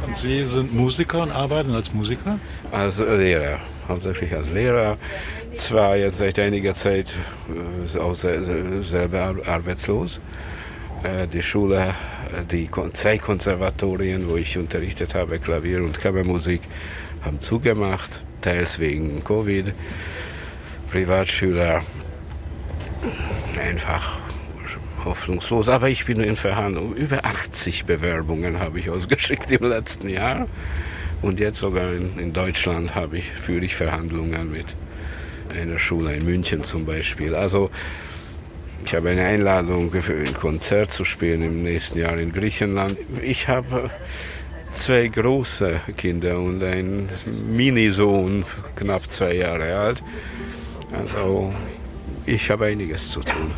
Und 0.06 0.16
Sie 0.18 0.44
sind 0.44 0.74
Musiker 0.74 1.22
und 1.22 1.30
arbeiten 1.30 1.72
als 1.74 1.92
Musiker? 1.92 2.38
Als 2.72 2.98
Lehrer, 2.98 3.60
hauptsächlich 3.88 4.34
als 4.34 4.48
Lehrer. 4.50 4.98
Zwar 5.54 5.96
jetzt 5.96 6.16
seit 6.16 6.38
einiger 6.38 6.74
Zeit 6.74 7.14
äh, 7.94 7.98
auch 7.98 8.14
se- 8.14 8.82
selber 8.82 9.20
ar- 9.20 9.46
arbeitslos. 9.46 10.20
Äh, 11.04 11.26
Die 11.28 11.42
Schule, 11.42 11.94
äh, 12.36 12.44
die 12.50 12.68
zwei 12.92 13.18
Konservatorien, 13.18 14.28
wo 14.28 14.36
ich 14.36 14.58
unterrichtet 14.58 15.14
habe, 15.14 15.38
Klavier 15.38 15.78
und 15.84 15.98
Kammermusik, 16.00 16.60
haben 17.24 17.40
zugemacht, 17.40 18.22
teils 18.44 18.78
wegen 18.78 19.24
Covid. 19.24 19.72
Privatschüler 20.90 21.82
einfach 23.60 24.18
hoffnungslos. 25.04 25.68
Aber 25.68 25.88
ich 25.88 26.04
bin 26.04 26.20
in 26.20 26.36
Verhandlung. 26.36 26.94
Über 26.94 27.24
80 27.24 27.84
Bewerbungen 27.84 28.60
habe 28.60 28.78
ich 28.78 28.90
ausgeschickt 28.90 29.50
im 29.50 29.68
letzten 29.68 30.08
Jahr. 30.08 30.46
Und 31.22 31.40
jetzt 31.40 31.58
sogar 31.58 31.92
in, 31.92 32.18
in 32.18 32.32
Deutschland 32.32 32.94
habe 32.94 33.18
ich, 33.18 33.30
führe 33.30 33.64
ich 33.64 33.74
Verhandlungen 33.74 34.50
mit 34.50 34.76
einer 35.54 35.78
Schule 35.78 36.14
in 36.14 36.24
München 36.24 36.64
zum 36.64 36.84
Beispiel. 36.84 37.34
Also 37.34 37.70
ich 38.84 38.94
habe 38.94 39.10
eine 39.10 39.24
Einladung 39.24 39.90
für 39.90 40.14
ein 40.14 40.34
Konzert 40.34 40.90
zu 40.90 41.06
spielen 41.06 41.42
im 41.42 41.62
nächsten 41.62 41.98
Jahr 41.98 42.18
in 42.18 42.32
Griechenland. 42.32 42.98
Ich 43.22 43.48
habe 43.48 43.90
zwei 44.76 45.08
große 45.08 45.80
Kinder 45.96 46.38
und 46.38 46.62
einen 46.62 47.08
Minisohn, 47.50 48.44
knapp 48.76 49.10
zwei 49.10 49.34
Jahre 49.34 49.76
alt. 49.76 50.02
Also 50.92 51.52
ich 52.26 52.50
habe 52.50 52.66
einiges 52.66 53.10
zu 53.10 53.20
tun. 53.20 53.50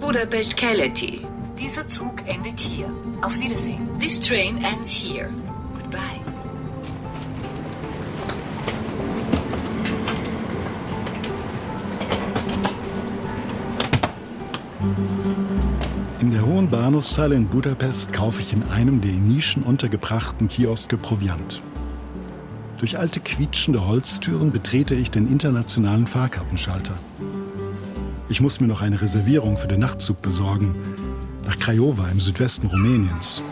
Budapest 0.00 0.56
Keleti. 0.56 1.26
Dieser 1.58 1.88
Zug 1.88 2.26
endet 2.26 2.58
hier. 2.60 2.88
Auf 3.22 3.38
Wiedersehen. 3.38 3.88
This 4.00 4.20
train 4.20 4.62
ends 4.64 4.90
here. 4.90 5.30
Goodbye. 5.74 6.23
Der 16.64 16.70
hohen 16.70 16.82
Bahnhofshalle 16.82 17.34
in 17.34 17.46
Budapest 17.46 18.14
kaufe 18.14 18.40
ich 18.40 18.54
in 18.54 18.62
einem 18.70 19.02
der 19.02 19.10
in 19.10 19.28
Nischen 19.28 19.62
untergebrachten 19.64 20.48
Kioske 20.48 20.96
Proviant. 20.96 21.60
Durch 22.78 22.98
alte 22.98 23.20
quietschende 23.20 23.86
Holztüren 23.86 24.50
betrete 24.50 24.94
ich 24.94 25.10
den 25.10 25.30
internationalen 25.30 26.06
Fahrkartenschalter. 26.06 26.94
Ich 28.30 28.40
muss 28.40 28.60
mir 28.60 28.66
noch 28.66 28.80
eine 28.80 29.02
Reservierung 29.02 29.58
für 29.58 29.68
den 29.68 29.80
Nachtzug 29.80 30.22
besorgen, 30.22 30.74
nach 31.44 31.58
Craiova 31.58 32.08
im 32.08 32.18
Südwesten 32.18 32.68
Rumäniens. 32.68 33.42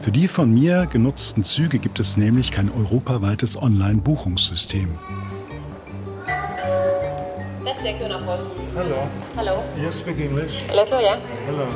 Für 0.00 0.12
die 0.12 0.28
von 0.28 0.54
mir 0.54 0.86
genutzten 0.86 1.44
Züge 1.44 1.78
gibt 1.78 2.00
es 2.00 2.16
nämlich 2.16 2.52
kein 2.52 2.70
europaweites 2.72 3.60
Online-Buchungssystem. 3.60 4.88
Tessék, 7.66 8.00
jó 8.00 8.08
napot! 8.08 8.55
Hello. 8.76 9.08
Hello. 9.34 9.64
You 9.80 9.90
speak 9.90 10.18
English? 10.18 10.62
Little, 10.70 11.00
yeah. 11.00 11.18
Hello. 11.46 11.66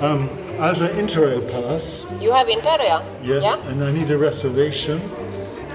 Um, 0.00 0.30
I 0.60 0.68
have 0.68 0.80
an 0.80 0.96
Interrail 0.96 1.42
pass. 1.50 2.06
You 2.20 2.30
have 2.32 2.46
Interrail? 2.46 3.02
Yes, 3.22 3.42
Yeah? 3.42 3.58
and 3.70 3.82
I 3.82 3.90
need 3.90 4.10
a 4.12 4.16
reservation. 4.18 5.00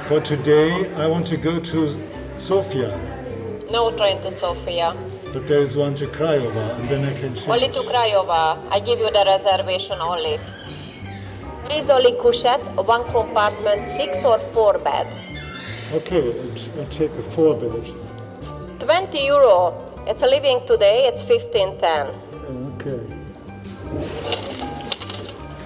For 0.08 0.22
today, 0.22 0.90
I 0.96 1.08
want 1.08 1.28
to 1.28 1.36
go 1.38 1.60
to 1.60 1.80
Sofia, 2.38 2.90
No 3.70 3.92
train 3.92 4.22
to 4.22 4.32
Sofia. 4.32 4.96
but 5.34 5.46
there 5.48 5.60
is 5.60 5.75
one 5.75 5.94
to 5.96 6.08
Craiova, 6.08 6.80
and 6.80 6.88
then 6.90 7.04
I 7.04 7.13
can 7.20 7.36
change. 7.36 7.50
Only 7.50 7.68
to 7.70 7.82
Craiova. 7.92 8.58
I 8.72 8.80
give 8.80 9.00
you 9.00 9.12
the 9.12 9.24
reservation 9.25 10.00
only. 10.00 10.40
Please 11.66 11.90
only 11.90 12.13
cushion, 12.13 12.60
one 12.96 13.04
compartment, 13.12 13.88
six 13.88 14.24
or 14.24 14.40
four 14.40 14.78
bed. 14.80 15.08
Okay, 15.94 16.34
I'll 16.80 16.86
take 16.88 17.12
a 17.12 17.24
four 17.36 17.56
bed. 17.56 17.88
20 18.80 19.20
euro. 19.25 19.90
It's 20.08 20.24
leaving 20.24 20.65
today, 20.65 21.08
it's 21.08 21.24
15.10. 21.24 22.10
Okay. 22.75 23.00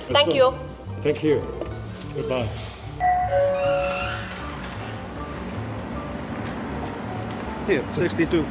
Thank 0.10 0.34
you. 0.34 0.54
Thank 1.04 1.24
you. 1.24 1.42
Goodbye. 2.16 2.48
Here, 7.68 7.84
62. 7.94 8.46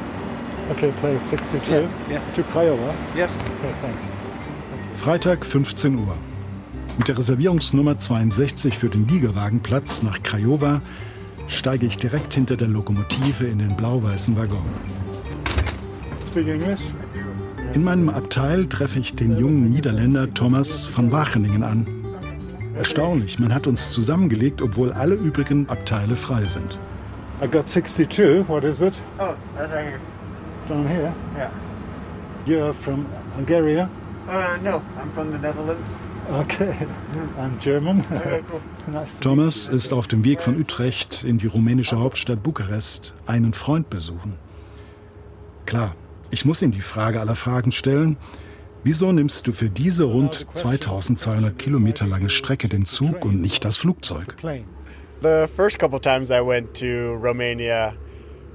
Okay, 0.71 0.91
place 0.99 1.29
62 1.29 1.71
Yeah, 1.71 1.87
yeah. 2.09 2.33
to 2.35 2.43
Craiova. 2.43 2.93
Yes. 3.15 3.37
Okay, 3.37 3.73
thanks. 3.81 4.03
Freitag 4.97 5.45
15 5.45 5.99
Uhr. 5.99 6.17
Mit 6.97 7.07
der 7.07 7.17
Reservierungsnummer 7.17 7.97
62 7.99 8.77
für 8.77 8.89
den 8.89 9.07
Liegewagenplatz 9.07 10.01
nach 10.01 10.21
Craiova 10.23 10.81
steige 11.47 11.85
ich 11.85 11.97
direkt 11.97 12.33
hinter 12.33 12.57
der 12.57 12.67
Lokomotive 12.67 13.45
in 13.45 13.59
den 13.59 13.75
blau-weißen 13.77 14.35
Waggon. 14.35 14.65
In 16.35 17.83
meinem 17.83 18.09
Abteil 18.09 18.65
treffe 18.67 18.99
ich 18.99 19.15
den 19.15 19.37
jungen 19.37 19.69
Niederländer 19.69 20.33
Thomas 20.33 20.89
van 20.95 21.11
Wageningen 21.11 21.63
an. 21.63 21.87
Erstaunlich, 22.75 23.39
man 23.39 23.53
hat 23.53 23.67
uns 23.67 23.91
zusammengelegt, 23.91 24.61
obwohl 24.61 24.91
alle 24.91 25.15
übrigen 25.15 25.69
Abteile 25.69 26.17
frei 26.17 26.43
sind. 26.43 26.77
I 27.41 27.47
got 27.47 27.67
62. 27.69 28.47
What 28.49 28.65
is 28.65 28.81
it? 28.81 28.93
Oh, 29.17 29.33
that's 29.57 29.71
right 29.71 29.85
here. 29.87 29.99
Down 30.67 30.87
here. 30.87 31.13
Yeah. 31.37 31.51
You're 32.45 32.73
from 32.73 33.05
Hungary? 33.35 33.79
Uh, 33.79 33.87
no, 34.61 34.81
I'm 34.99 35.11
from 35.13 35.31
the 35.31 35.37
Netherlands. 35.37 35.91
Okay. 36.31 36.75
I'm 37.39 37.57
German. 37.59 38.03
Okay, 38.11 38.43
cool. 38.49 38.61
nice 38.93 39.13
to 39.15 39.21
Thomas 39.21 39.69
ist 39.69 39.93
auf 39.93 40.07
dem 40.07 40.25
Weg 40.25 40.41
von 40.41 40.59
Utrecht 40.59 41.23
in 41.23 41.37
die 41.37 41.47
rumänische 41.47 41.99
Hauptstadt 41.99 42.41
Bukarest 42.43 43.13
einen 43.25 43.53
Freund 43.53 43.89
besuchen. 43.89 44.37
Klar, 45.65 45.95
ich 46.35 46.43
muss 46.43 46.61
ihm 46.61 46.73
die 46.73 46.81
Frage 46.81 47.21
aller 47.21 47.35
Fragen 47.35 47.71
stellen. 47.71 48.17
Wieso 48.83 49.13
nimmst 49.13 49.47
du 49.47 49.53
für 49.53 49.69
diese 49.69 50.03
rund 50.03 50.45
2200 50.53 51.57
Kilometer 51.57 52.05
lange 52.05 52.29
Strecke 52.29 52.67
den 52.67 52.85
Zug 52.85 53.23
und 53.23 53.39
nicht 53.39 53.63
das 53.63 53.77
Flugzeug? 53.77 54.35
The 55.21 55.45
first 55.47 55.79
couple 55.79 56.01
times 56.01 56.31
I 56.31 56.45
went 56.45 56.73
to 56.81 57.13
Romania, 57.13 57.93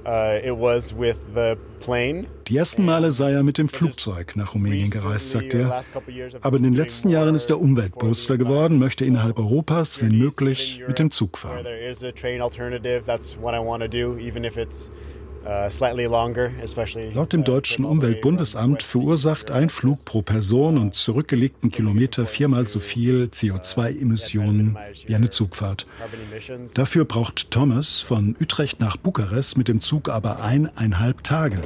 uh, 0.05 0.37
it 0.45 0.53
was 0.53 0.95
with 0.95 1.17
the 1.33 1.55
plane. 1.83 2.27
Die 2.47 2.55
ersten 2.55 2.85
Male 2.85 3.11
sei 3.11 3.31
er 3.31 3.41
mit 3.41 3.57
dem 3.57 3.67
Flugzeug 3.67 4.35
nach 4.35 4.53
Rumänien 4.53 4.91
gereist, 4.91 5.31
sagt 5.31 5.55
er. 5.55 5.81
Aber 6.41 6.57
in 6.57 6.63
den 6.63 6.73
letzten 6.73 7.09
Jahren 7.09 7.33
ist 7.33 7.49
er 7.49 7.59
Umweltbewusster 7.59 8.37
geworden, 8.37 8.77
möchte 8.77 9.05
innerhalb 9.05 9.39
Europas, 9.39 10.03
wenn 10.03 10.19
möglich, 10.19 10.83
mit 10.87 10.99
dem 10.99 11.09
Zug 11.09 11.39
fahren. 11.39 11.65
Uh, 15.45 16.63
especially. 16.63 17.11
Laut 17.13 17.33
dem 17.33 17.43
deutschen 17.43 17.85
Umweltbundesamt 17.85 18.83
verursacht 18.83 19.51
ein 19.51 19.69
Flug 19.69 20.05
pro 20.05 20.21
Person 20.21 20.77
und 20.77 20.95
zurückgelegten 20.95 21.71
Kilometer 21.71 22.25
viermal 22.25 22.67
so 22.67 22.79
viel 22.79 23.29
CO2-Emissionen 23.31 24.77
wie 25.05 25.15
eine 25.15 25.29
Zugfahrt. 25.29 25.87
Dafür 26.75 27.05
braucht 27.05 27.51
Thomas 27.51 28.01
von 28.01 28.35
Utrecht 28.39 28.79
nach 28.79 28.97
Bukarest 28.97 29.57
mit 29.57 29.67
dem 29.67 29.81
Zug 29.81 30.09
aber 30.09 30.41
eineinhalb 30.41 31.23
Tage. 31.23 31.59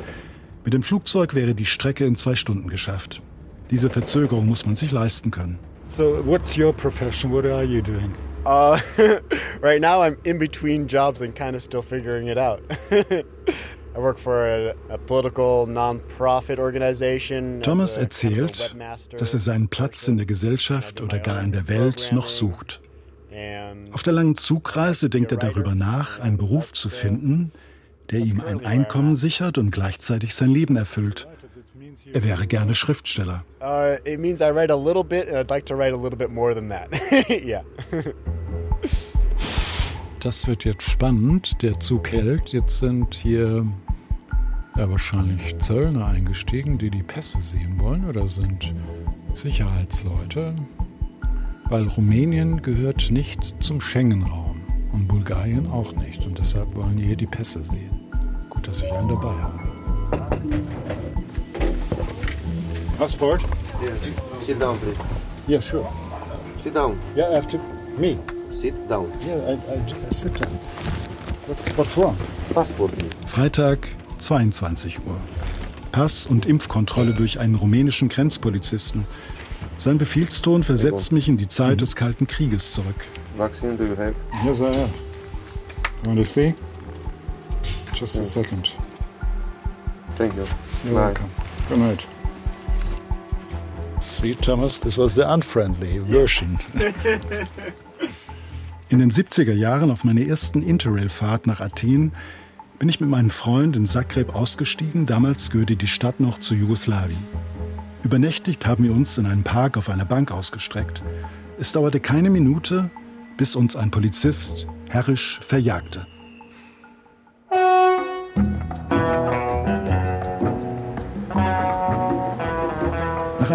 Mit 0.64 0.74
dem 0.74 0.84
Flugzeug 0.84 1.36
wäre 1.36 1.54
die 1.54 1.66
Strecke 1.66 2.06
in 2.06 2.16
zwei 2.16 2.36
Stunden 2.36 2.70
geschafft. 2.70 3.22
Diese 3.72 3.90
Verzögerung 3.90 4.46
muss 4.48 4.66
man 4.66 4.76
sich 4.76 4.92
leisten 4.92 5.32
können. 5.32 5.60
So, 5.90 6.20
what's 6.26 6.58
your 6.58 6.74
profession? 6.74 7.32
What 7.32 7.46
are 7.46 7.64
you 7.64 7.82
doing? 7.82 8.12
Uh, 8.46 8.80
right 9.62 9.82
now, 9.82 10.02
I'm 10.02 10.18
in 10.24 10.38
between 10.38 10.88
jobs 10.88 11.22
and 11.22 11.36
kind 11.36 11.56
of 11.56 11.64
still 11.64 11.82
figuring 11.82 12.28
it 12.28 12.38
out. 12.38 12.62
I 13.96 14.00
work 14.00 14.20
for 14.20 14.46
a, 14.46 14.76
a 14.90 14.98
political 14.98 15.66
non-profit 15.66 16.60
organization. 16.60 17.62
as 17.62 17.66
Thomas 17.66 17.98
erzählt, 17.98 18.76
dass 19.18 19.34
er 19.34 19.40
seinen 19.40 19.70
Platz 19.70 20.08
in 20.08 20.18
der 20.18 20.26
Gesellschaft 20.26 21.02
oder 21.02 21.20
gar 21.20 21.42
in 21.42 21.54
der 21.54 21.70
Welt 21.70 22.10
noch 22.12 22.30
sucht. 22.30 22.82
Auf 23.92 24.04
der 24.04 24.14
langen 24.14 24.36
Zugreise 24.36 25.10
denkt 25.10 25.32
er 25.32 25.38
darüber 25.38 25.76
nach, 25.76 26.20
einen 26.20 26.38
Beruf 26.38 26.72
zu 26.74 26.90
finden, 26.90 27.52
der 28.12 28.20
ihm 28.20 28.42
ein 28.42 28.66
Einkommen 28.66 29.16
sichert 29.16 29.58
und 29.58 29.72
gleichzeitig 29.72 30.36
sein 30.36 30.52
Leben 30.52 30.76
erfüllt. 30.76 31.28
Er 32.16 32.24
wäre 32.24 32.48
gerne 32.48 32.74
Schriftsteller. 32.76 33.44
uh, 33.60 33.98
it 34.06 34.22
means 34.22 34.40
I 34.40 34.50
write 34.50 34.72
a 34.72 34.78
little 34.78 35.04
bit, 35.04 35.28
and 35.28 35.36
I'd 35.36 35.50
like 35.50 35.66
to 35.66 35.76
write 35.76 35.92
a 35.92 35.98
little 35.98 36.18
bit 36.18 36.32
more 36.32 36.56
than 36.56 36.70
that. 36.70 36.88
yeah. 37.30 37.62
Das 40.22 40.48
wird 40.48 40.64
jetzt 40.64 40.90
spannend. 40.90 41.62
Der 41.62 41.78
Zug 41.82 42.10
hält. 42.14 42.54
Jetzt 42.54 42.80
sind 42.80 43.14
hier 43.16 43.66
ja, 44.78 44.90
wahrscheinlich 44.90 45.58
Zöllner 45.58 46.06
eingestiegen, 46.06 46.78
die 46.78 46.90
die 46.90 47.04
Pässe 47.04 47.42
sehen 47.42 47.78
wollen 47.80 48.06
oder 48.08 48.30
sind 48.30 48.72
Sicherheitsleute. 49.34 50.56
Weil 51.66 51.86
Rumänien 51.86 52.62
gehört 52.62 53.12
nicht 53.12 53.56
zum 53.60 53.82
Schengen-Raum 53.82 54.62
und 54.94 55.10
Bulgarien 55.10 55.68
auch 55.68 55.92
nicht. 55.98 56.26
Und 56.26 56.38
deshalb 56.38 56.74
wollen 56.76 56.96
die 56.96 57.08
hier 57.08 57.18
die 57.18 57.26
Pässe 57.26 57.62
sehen. 57.62 58.10
Gut, 58.50 58.70
dass 58.70 58.82
ich 58.82 58.90
einen 58.94 59.10
dabei 59.10 59.34
habe. 59.34 59.60
Passport? 62.98 63.42
Yeah, 63.82 63.94
sit 64.40 64.60
down, 64.60 64.80
please. 64.80 64.98
Yeah, 65.48 65.60
sure. 65.60 65.86
Sit 66.64 66.74
down. 66.74 67.00
Yeah, 67.16 67.38
after 67.38 67.60
me. 67.98 68.18
Sit 68.56 68.74
down. 68.88 69.12
Yeah, 69.22 69.36
I, 69.36 69.74
I, 69.74 69.82
I 70.10 70.14
sit 70.14 70.34
down. 70.34 70.54
What's, 71.48 71.68
what's 71.78 71.98
wrong? 71.98 72.18
Passport. 72.54 72.92
Freitag, 73.28 73.88
22 74.20 75.00
Uhr. 75.06 75.20
Pass- 75.92 76.26
und 76.26 76.46
Impfkontrolle 76.46 77.14
durch 77.14 77.40
einen 77.40 77.56
rumänischen 77.56 78.08
Grenzpolizisten. 78.08 79.06
Sein 79.78 79.98
Befehlston 79.98 80.64
versetzt 80.64 81.12
mich 81.12 81.28
in 81.28 81.38
die 81.38 81.48
Zeit 81.48 81.82
des 81.82 81.96
Kalten 81.96 82.28
Krieges 82.28 82.72
zurück. 82.72 82.96
Vaccine 83.38 83.76
do 83.76 83.84
you 83.86 83.96
have? 83.98 84.16
Yes, 84.46 84.60
I 84.60 84.66
have. 84.66 84.90
You 86.04 86.08
want 86.08 86.18
to 86.18 86.24
see? 86.24 86.56
Just 87.94 88.18
a 88.18 88.24
second. 88.24 88.72
Thank 90.18 90.34
you. 90.36 90.46
You're 90.86 90.94
Bye. 90.94 91.08
welcome. 91.08 91.30
Good 91.68 91.78
night. 91.80 92.08
See, 94.16 94.34
Thomas, 94.34 94.80
this 94.80 94.98
was 94.98 95.14
the 95.16 95.24
unfriendly 95.28 96.00
version. 96.00 96.58
In 98.88 99.00
den 99.00 99.12
70er 99.12 99.52
Jahren 99.52 99.92
auf 99.92 100.06
meiner 100.06 100.22
ersten 100.22 100.62
Interrail-Fahrt 100.62 101.48
nach 101.48 101.60
Athen 101.60 102.14
bin 102.80 102.88
ich 102.88 103.02
mit 103.02 103.10
meinem 103.10 103.30
Freund 103.30 103.76
in 103.76 103.86
Zagreb 103.86 104.34
ausgestiegen. 104.34 105.06
Damals 105.06 105.52
gehörte 105.52 105.76
die 105.76 105.86
Stadt 105.86 106.22
noch 106.22 106.40
zu 106.40 106.56
Jugoslawien. 106.56 107.28
Übernächtigt 108.04 108.66
haben 108.66 108.86
wir 108.86 108.94
uns 108.94 109.18
in 109.18 109.26
einem 109.26 109.44
Park 109.44 109.76
auf 109.76 109.90
einer 109.90 110.06
Bank 110.06 110.32
ausgestreckt. 110.32 111.04
Es 111.60 111.74
dauerte 111.74 112.00
keine 112.00 112.30
Minute, 112.30 112.90
bis 113.36 113.58
uns 113.58 113.76
ein 113.76 113.92
Polizist 113.92 114.66
herrisch 114.88 115.42
verjagte. 115.44 116.08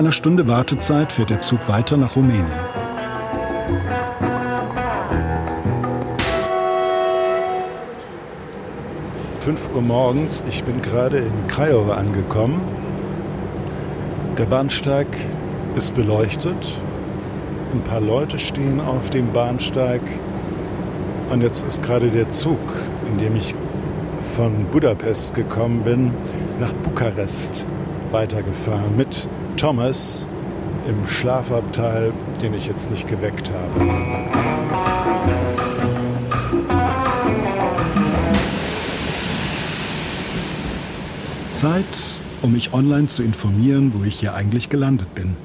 Einer 0.01 0.13
Stunde 0.13 0.49
Wartezeit 0.49 1.13
fährt 1.13 1.29
der 1.29 1.43
Zug 1.43 1.69
weiter 1.69 1.99
nach 1.99 2.17
Rumänien. 2.17 2.47
5 9.41 9.75
Uhr 9.75 9.83
morgens, 9.83 10.43
ich 10.49 10.65
bin 10.65 10.81
gerade 10.81 11.19
in 11.19 11.49
Craiova 11.49 11.97
angekommen. 11.97 12.63
Der 14.39 14.47
Bahnsteig 14.47 15.07
ist 15.77 15.95
beleuchtet. 15.95 16.79
Ein 17.75 17.83
paar 17.83 18.01
Leute 18.01 18.39
stehen 18.39 18.81
auf 18.81 19.11
dem 19.11 19.31
Bahnsteig. 19.35 20.01
Und 21.31 21.43
jetzt 21.43 21.69
ist 21.69 21.83
gerade 21.83 22.09
der 22.09 22.31
Zug, 22.31 22.59
in 23.07 23.19
dem 23.19 23.37
ich 23.37 23.55
von 24.35 24.65
Budapest 24.73 25.35
gekommen 25.35 25.83
bin, 25.83 26.11
nach 26.59 26.73
Bukarest 26.73 27.67
weitergefahren 28.13 28.97
mit 28.97 29.29
Thomas 29.61 30.27
im 30.89 31.07
Schlafabteil, 31.07 32.15
den 32.41 32.55
ich 32.55 32.67
jetzt 32.67 32.91
nicht 32.91 33.07
geweckt 33.07 33.53
habe. 33.53 33.91
Zeit, 41.53 41.85
um 42.41 42.53
mich 42.53 42.73
online 42.73 43.09
zu 43.09 43.23
informieren, 43.23 43.93
wo 43.95 44.03
ich 44.05 44.19
hier 44.19 44.33
eigentlich 44.33 44.71
gelandet 44.71 45.15
bin. 45.15 45.37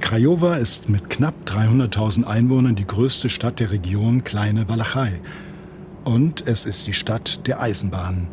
Craiova 0.00 0.54
ist 0.54 0.88
mit 0.88 1.10
knapp 1.10 1.34
300.000 1.46 2.22
Einwohnern 2.22 2.76
die 2.76 2.86
größte 2.86 3.28
Stadt 3.28 3.58
der 3.58 3.72
Region 3.72 4.22
Kleine 4.22 4.68
Walachei. 4.68 5.20
Und 6.04 6.46
es 6.46 6.64
ist 6.64 6.86
die 6.86 6.92
Stadt 6.92 7.44
der 7.48 7.60
Eisenbahnen. 7.60 8.28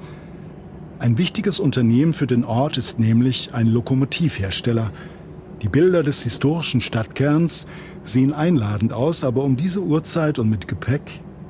Ein 0.99 1.17
wichtiges 1.17 1.59
Unternehmen 1.59 2.13
für 2.13 2.27
den 2.27 2.45
Ort 2.45 2.77
ist 2.77 2.99
nämlich 2.99 3.55
ein 3.55 3.65
Lokomotivhersteller. 3.65 4.91
Die 5.61 5.69
Bilder 5.69 6.03
des 6.03 6.21
historischen 6.23 6.81
Stadtkerns 6.81 7.65
sehen 8.03 8.33
einladend 8.33 8.93
aus, 8.93 9.23
aber 9.23 9.43
um 9.43 9.55
diese 9.57 9.81
Uhrzeit 9.81 10.37
und 10.37 10.49
mit 10.49 10.67
Gepäck 10.67 11.01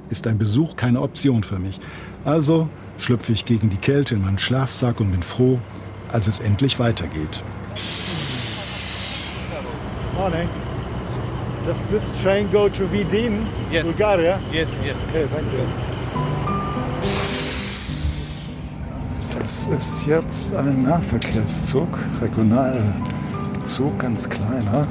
ist 0.09 0.27
ein 0.27 0.37
Besuch 0.37 0.75
keine 0.75 1.01
Option 1.01 1.43
für 1.43 1.59
mich. 1.59 1.79
Also 2.23 2.69
schlüpfe 2.97 3.33
ich 3.33 3.45
gegen 3.45 3.69
die 3.69 3.77
Kälte 3.77 4.15
in 4.15 4.21
meinen 4.21 4.37
Schlafsack 4.37 4.99
und 4.99 5.11
bin 5.11 5.23
froh, 5.23 5.59
als 6.11 6.27
es 6.27 6.39
endlich 6.39 6.79
weitergeht. 6.79 7.43
Morning. 10.17 10.47
Does 11.65 11.77
this 11.89 12.21
train 12.21 12.47
go 12.51 12.69
to 12.69 12.89
Vidin, 12.91 13.47
Yes. 13.71 13.87
Bulgaria? 13.87 14.39
Yes, 14.53 14.75
yes. 14.85 14.97
Okay, 15.09 15.25
thank 15.25 15.45
you. 15.51 15.65
Das 19.37 19.67
ist 19.67 20.05
jetzt 20.05 20.55
ein 20.55 20.83
Nahverkehrszug, 20.83 21.89
Regionalzug, 23.65 23.97
ganz 23.97 24.29
kleiner. 24.29 24.87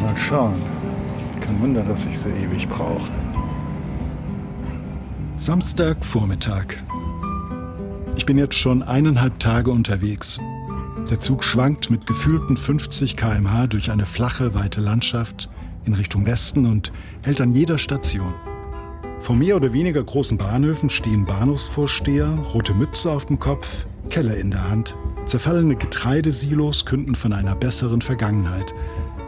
Mal 0.00 0.16
schauen. 0.16 0.54
Kein 1.40 1.60
Wunder, 1.60 1.82
dass 1.82 2.04
ich 2.04 2.18
so 2.18 2.28
ewig 2.28 2.68
brauche. 2.68 3.08
Samstagvormittag. 5.36 6.76
Ich 8.16 8.26
bin 8.26 8.38
jetzt 8.38 8.56
schon 8.56 8.82
eineinhalb 8.82 9.38
Tage 9.38 9.70
unterwegs. 9.70 10.40
Der 11.10 11.20
Zug 11.20 11.44
schwankt 11.44 11.90
mit 11.90 12.06
gefühlten 12.06 12.56
50 12.56 13.16
km/h 13.16 13.68
durch 13.68 13.90
eine 13.92 14.06
flache, 14.06 14.54
weite 14.54 14.80
Landschaft, 14.80 15.48
in 15.84 15.94
Richtung 15.94 16.26
Westen 16.26 16.66
und 16.66 16.92
hält 17.22 17.40
an 17.40 17.52
jeder 17.52 17.78
Station. 17.78 18.34
Vor 19.20 19.36
mehr 19.36 19.54
oder 19.56 19.72
weniger 19.72 20.02
großen 20.02 20.38
Bahnhöfen 20.38 20.90
stehen 20.90 21.24
Bahnhofsvorsteher, 21.24 22.28
rote 22.52 22.74
Mütze 22.74 23.10
auf 23.10 23.26
dem 23.26 23.38
Kopf, 23.38 23.86
Keller 24.10 24.36
in 24.36 24.50
der 24.50 24.68
Hand. 24.68 24.96
Zerfallene 25.26 25.76
Getreidesilos 25.76 26.84
künden 26.84 27.14
von 27.14 27.32
einer 27.32 27.54
besseren 27.54 28.02
Vergangenheit. 28.02 28.74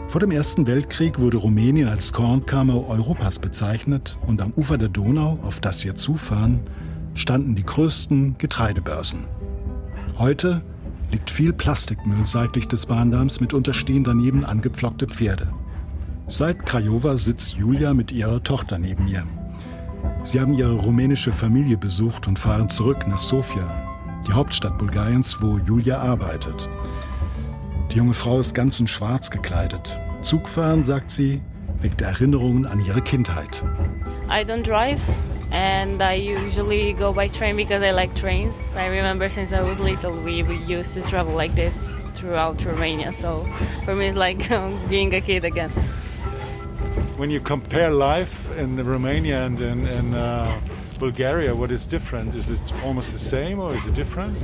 Vor 0.09 0.21
dem 0.21 0.33
Ersten 0.33 0.67
Weltkrieg 0.67 1.19
wurde 1.19 1.37
Rumänien 1.37 1.89
als 1.89 2.13
Kornkammer 2.13 2.89
Europas 2.89 3.39
bezeichnet 3.39 4.19
und 4.27 4.43
am 4.43 4.53
Ufer 4.57 4.77
der 4.77 4.89
Donau, 4.89 5.39
auf 5.43 5.61
das 5.61 5.85
wir 5.85 5.95
zufahren, 5.95 6.61
standen 7.15 7.55
die 7.55 7.65
größten 7.65 8.37
Getreidebörsen. 8.39 9.25
Heute 10.19 10.63
liegt 11.13 11.31
viel 11.31 11.53
Plastikmüll 11.53 12.27
seitlich 12.27 12.67
des 12.67 12.87
Bahndamms, 12.87 13.41
mitunter 13.41 13.73
stehen 13.73 14.05
daneben 14.05 14.45
angepflockte 14.45 15.07
Pferde. 15.07 15.49
Seit 16.27 16.67
Craiova 16.67 17.17
sitzt 17.17 17.55
Julia 17.55 17.95
mit 17.95 18.11
ihrer 18.11 18.43
Tochter 18.43 18.79
neben 18.79 19.07
ihr. 19.07 19.25
Sie 20.23 20.41
haben 20.41 20.55
ihre 20.55 20.73
rumänische 20.73 21.33
Familie 21.33 21.77
besucht 21.77 22.27
und 22.27 22.39
fahren 22.39 22.69
zurück 22.69 23.07
nach 23.07 23.21
Sofia, 23.21 23.84
die 24.27 24.33
Hauptstadt 24.33 24.79
Bulgariens, 24.79 25.37
wo 25.41 25.59
Julia 25.59 25.99
arbeitet. 25.99 26.69
Die 27.91 27.97
junge 27.97 28.15
Frau 28.15 28.41
ist 28.41 28.55
ganz 28.55 28.81
in 28.81 28.87
Schwarz 28.87 29.31
gekleidet. 29.31 29.99
Zugfahren, 30.23 30.83
sagt 30.83 31.11
sie, 31.11 31.43
weckt 31.81 32.01
Erinnerungen 32.01 32.67
an 32.67 32.85
ihre 32.85 33.03
Kindheit. 33.03 33.63
I 34.29 34.43
don't 34.43 34.67
drive 34.67 35.01
and 35.53 36.03
I 36.03 36.15
usually 36.15 36.95
go 36.95 37.13
by 37.13 37.29
train 37.29 37.57
because 37.57 37.83
I 37.83 37.93
like 37.93 38.15
trains. 38.15 38.75
I 38.77 38.87
remember 38.87 39.29
since 39.29 39.53
I 39.53 39.63
was 39.63 39.79
little 39.79 40.13
we, 40.13 40.43
we 40.43 40.57
used 40.57 40.95
to 40.95 41.03
travel 41.03 41.35
like 41.35 41.55
this 41.55 41.97
throughout 42.15 42.65
Romania. 42.65 43.13
So 43.13 43.47
for 43.85 43.95
me 43.95 44.07
it's 44.07 44.17
like 44.17 44.49
being 44.89 45.15
a 45.15 45.21
kid 45.21 45.45
again. 45.45 45.71
When 47.17 47.31
you 47.31 47.41
compare 47.41 47.91
life 47.91 48.51
in 48.59 48.85
Romania 48.85 49.45
and 49.45 49.61
in, 49.61 49.87
in 49.87 50.15
uh, 50.15 50.51
Bulgaria, 51.05 51.53
what 51.55 51.71
is 51.71 51.87
different? 51.87 52.35
Is 52.35 52.49
it 52.49 52.59
almost 52.83 53.13
the 53.13 53.19
same 53.19 53.61
or 53.61 53.75
is 53.75 53.85
it 53.85 53.95
different? 53.95 54.35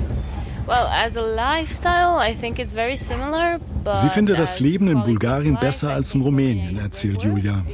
Well, 0.66 0.88
as 0.88 1.16
a 1.16 1.22
lifestyle, 1.22 2.18
I 2.18 2.34
think 2.34 2.58
it's 2.58 2.74
very 2.74 2.98
similar. 2.98 3.58
But 3.82 3.98
Sie 3.98 4.10
finde 4.10 4.34
das 4.34 4.56
as 4.56 4.60
Leben 4.60 4.88
in 4.88 5.02
Bulgarien 5.02 5.56
besser 5.58 5.90
als 5.90 6.14
in 6.14 6.20
Rumänien, 6.20 6.78
erzählt 6.78 7.22
Julia. 7.22 7.64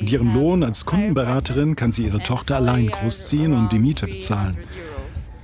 Mit 0.00 0.12
ihrem 0.12 0.32
Lohn 0.34 0.62
als 0.62 0.84
Kundenberaterin 0.84 1.74
kann 1.74 1.90
sie 1.90 2.04
ihre 2.04 2.20
Tochter 2.20 2.56
allein 2.56 2.86
großziehen 2.86 3.52
und 3.52 3.72
die 3.72 3.80
Miete 3.80 4.06
bezahlen. 4.06 4.56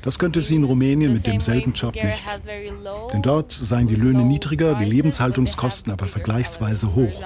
Das 0.04 0.18
könnte 0.18 0.42
sie 0.42 0.56
in 0.56 0.64
Rumänien 0.64 1.14
mit 1.14 1.26
demselben 1.26 1.72
Job 1.72 1.94
nicht. 1.94 2.22
Denn 3.14 3.22
dort 3.22 3.52
seien 3.52 3.86
die 3.86 3.94
Löhne 3.94 4.22
niedriger, 4.22 4.74
die 4.74 4.84
Lebenserhaltungskosten 4.84 5.90
aber 5.90 6.08
vergleichsweise 6.08 6.94
hoch. 6.94 7.22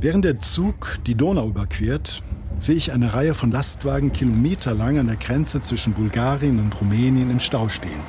Während 0.00 0.24
der 0.24 0.40
Zug 0.40 0.98
die 1.06 1.14
Donau 1.14 1.46
überquert, 1.46 2.22
sehe 2.58 2.74
ich 2.74 2.90
eine 2.90 3.14
Reihe 3.14 3.34
von 3.34 3.52
Lastwagen 3.52 4.12
kilometerlang 4.12 4.98
an 4.98 5.06
der 5.06 5.16
Grenze 5.16 5.60
zwischen 5.60 5.92
Bulgarien 5.92 6.58
und 6.58 6.80
Rumänien 6.80 7.30
im 7.30 7.38
Stau 7.38 7.68
stehen. 7.68 8.00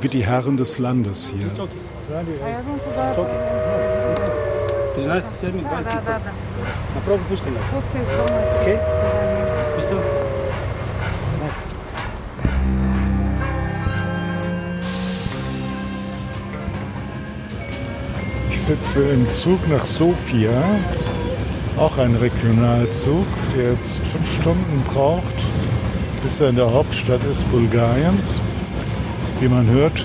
wie 0.04 0.08
die 0.08 0.26
Herren 0.26 0.58
des 0.58 0.78
Landes 0.78 1.32
hier. 1.34 1.50
Ich 18.52 18.60
sitze 18.60 19.02
im 19.08 19.32
Zug 19.32 19.68
nach 19.68 19.86
Sofia, 19.86 20.50
auch 21.78 21.96
ein 21.96 22.14
Regionalzug, 22.16 23.24
der 23.56 23.72
jetzt 23.72 24.02
fünf 24.12 24.40
Stunden 24.40 24.84
braucht, 24.92 25.22
bis 26.22 26.40
er 26.40 26.50
in 26.50 26.56
der 26.56 26.70
Hauptstadt 26.70 27.20
ist, 27.32 27.50
Bulgariens. 27.50 28.42
Wie 29.40 29.48
man 29.48 29.66
hört, 29.66 30.04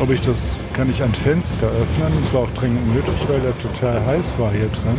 ob 0.00 0.10
ich 0.10 0.20
das, 0.22 0.62
kann 0.72 0.88
ich 0.90 1.02
ein 1.02 1.12
Fenster 1.14 1.66
öffnen. 1.66 2.12
Es 2.22 2.32
war 2.32 2.42
auch 2.42 2.50
dringend 2.54 2.94
nötig, 2.94 3.14
weil 3.28 3.44
er 3.44 3.58
total 3.58 4.04
heiß 4.06 4.38
war 4.38 4.50
hier 4.52 4.68
drin. 4.68 4.98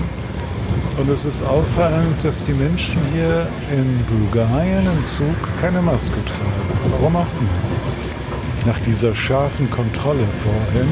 Und 0.98 1.10
es 1.10 1.26
ist 1.26 1.44
auffallend, 1.44 2.24
dass 2.24 2.46
die 2.46 2.54
Menschen 2.54 3.02
hier 3.14 3.48
in 3.72 4.06
Bulgarien 4.06 4.86
im 4.86 5.06
Zug 5.06 5.36
keine 5.60 5.82
Maske 5.82 6.24
tragen. 6.26 6.92
Warum 6.92 7.16
auch 7.16 7.28
immer. 7.40 8.66
Nach 8.66 8.80
dieser 8.82 9.14
scharfen 9.14 9.70
Kontrolle 9.70 10.26
vorhin 10.44 10.90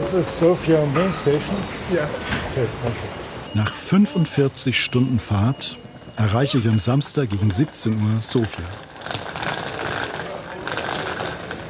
This 0.00 0.14
is 0.14 0.38
Sofia 0.38 0.86
main 0.94 1.12
station? 1.12 1.56
Yeah. 1.92 2.08
Okay, 2.52 2.68
you. 2.84 3.25
Nach 3.56 3.72
45 3.72 4.78
Stunden 4.78 5.18
Fahrt 5.18 5.78
erreiche 6.16 6.58
ich 6.58 6.68
am 6.68 6.78
Samstag 6.78 7.30
gegen 7.30 7.50
17 7.50 7.94
Uhr 7.94 8.20
Sofia. 8.20 8.66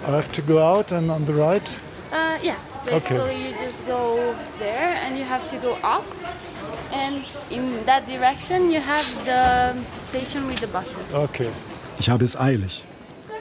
I 0.09 0.11
have 0.11 0.33
to 0.33 0.43
go 0.43 0.59
out 0.59 0.91
and 0.91 1.09
on 1.09 1.25
the 1.27 1.33
right. 1.33 1.63
Uh, 2.11 2.45
yes, 2.45 2.57
Okay. 2.87 3.15
basically 3.15 3.51
you 3.51 3.55
just 3.65 3.87
go 3.87 4.19
there 4.59 4.97
and 5.07 5.17
you 5.17 5.25
have 5.31 5.49
to 5.49 5.57
go 5.59 5.75
up. 5.87 6.03
And 6.93 7.23
in 7.51 7.63
that 7.87 8.05
direction 8.09 8.69
you 8.73 8.81
have 8.81 9.07
the 9.25 9.79
station 10.09 10.49
with 10.49 10.59
the 10.59 10.67
buses. 10.67 11.15
Okay. 11.15 11.51
Ich 12.01 12.11
habe 12.11 12.25
es 12.25 12.37
eilig. 12.37 12.83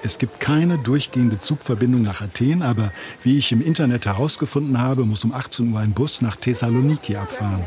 Es 0.03 0.19
gibt 0.19 0.39
keine 0.39 0.77
durchgehende 0.77 1.39
Zugverbindung 1.39 2.03
nach 2.03 2.21
Athen, 2.21 2.61
aber 2.61 2.91
wie 3.23 3.39
ich 3.39 3.51
im 3.51 3.65
Internet 3.65 4.05
herausgefunden 4.05 4.79
habe, 4.79 5.03
muss 5.03 5.23
um 5.23 5.33
18 5.33 5.73
Uhr 5.73 5.79
ein 5.79 5.93
Bus 5.93 6.21
nach 6.21 6.35
Thessaloniki 6.35 7.15
abfahren. 7.15 7.63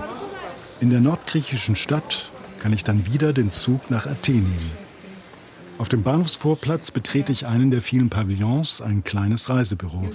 In 0.81 0.91
der 0.91 1.01
nordgriechischen 1.01 1.75
Stadt 1.75 2.31
kann 2.61 2.73
ich 2.73 2.85
dann 2.85 3.13
wieder 3.13 3.33
den 3.33 3.51
Zug 3.51 3.91
nach 3.91 4.07
Athen 4.07 4.45
nehmen. 4.45 4.71
Auf 5.79 5.89
dem 5.89 6.03
Bahnhofsvorplatz 6.03 6.91
betrete 6.91 7.33
ich 7.33 7.47
einen 7.47 7.71
der 7.71 7.83
vielen 7.83 8.11
Pavillons, 8.11 8.81
ein 8.81 9.03
kleines 9.03 9.49
Reisebüro. 9.49 10.09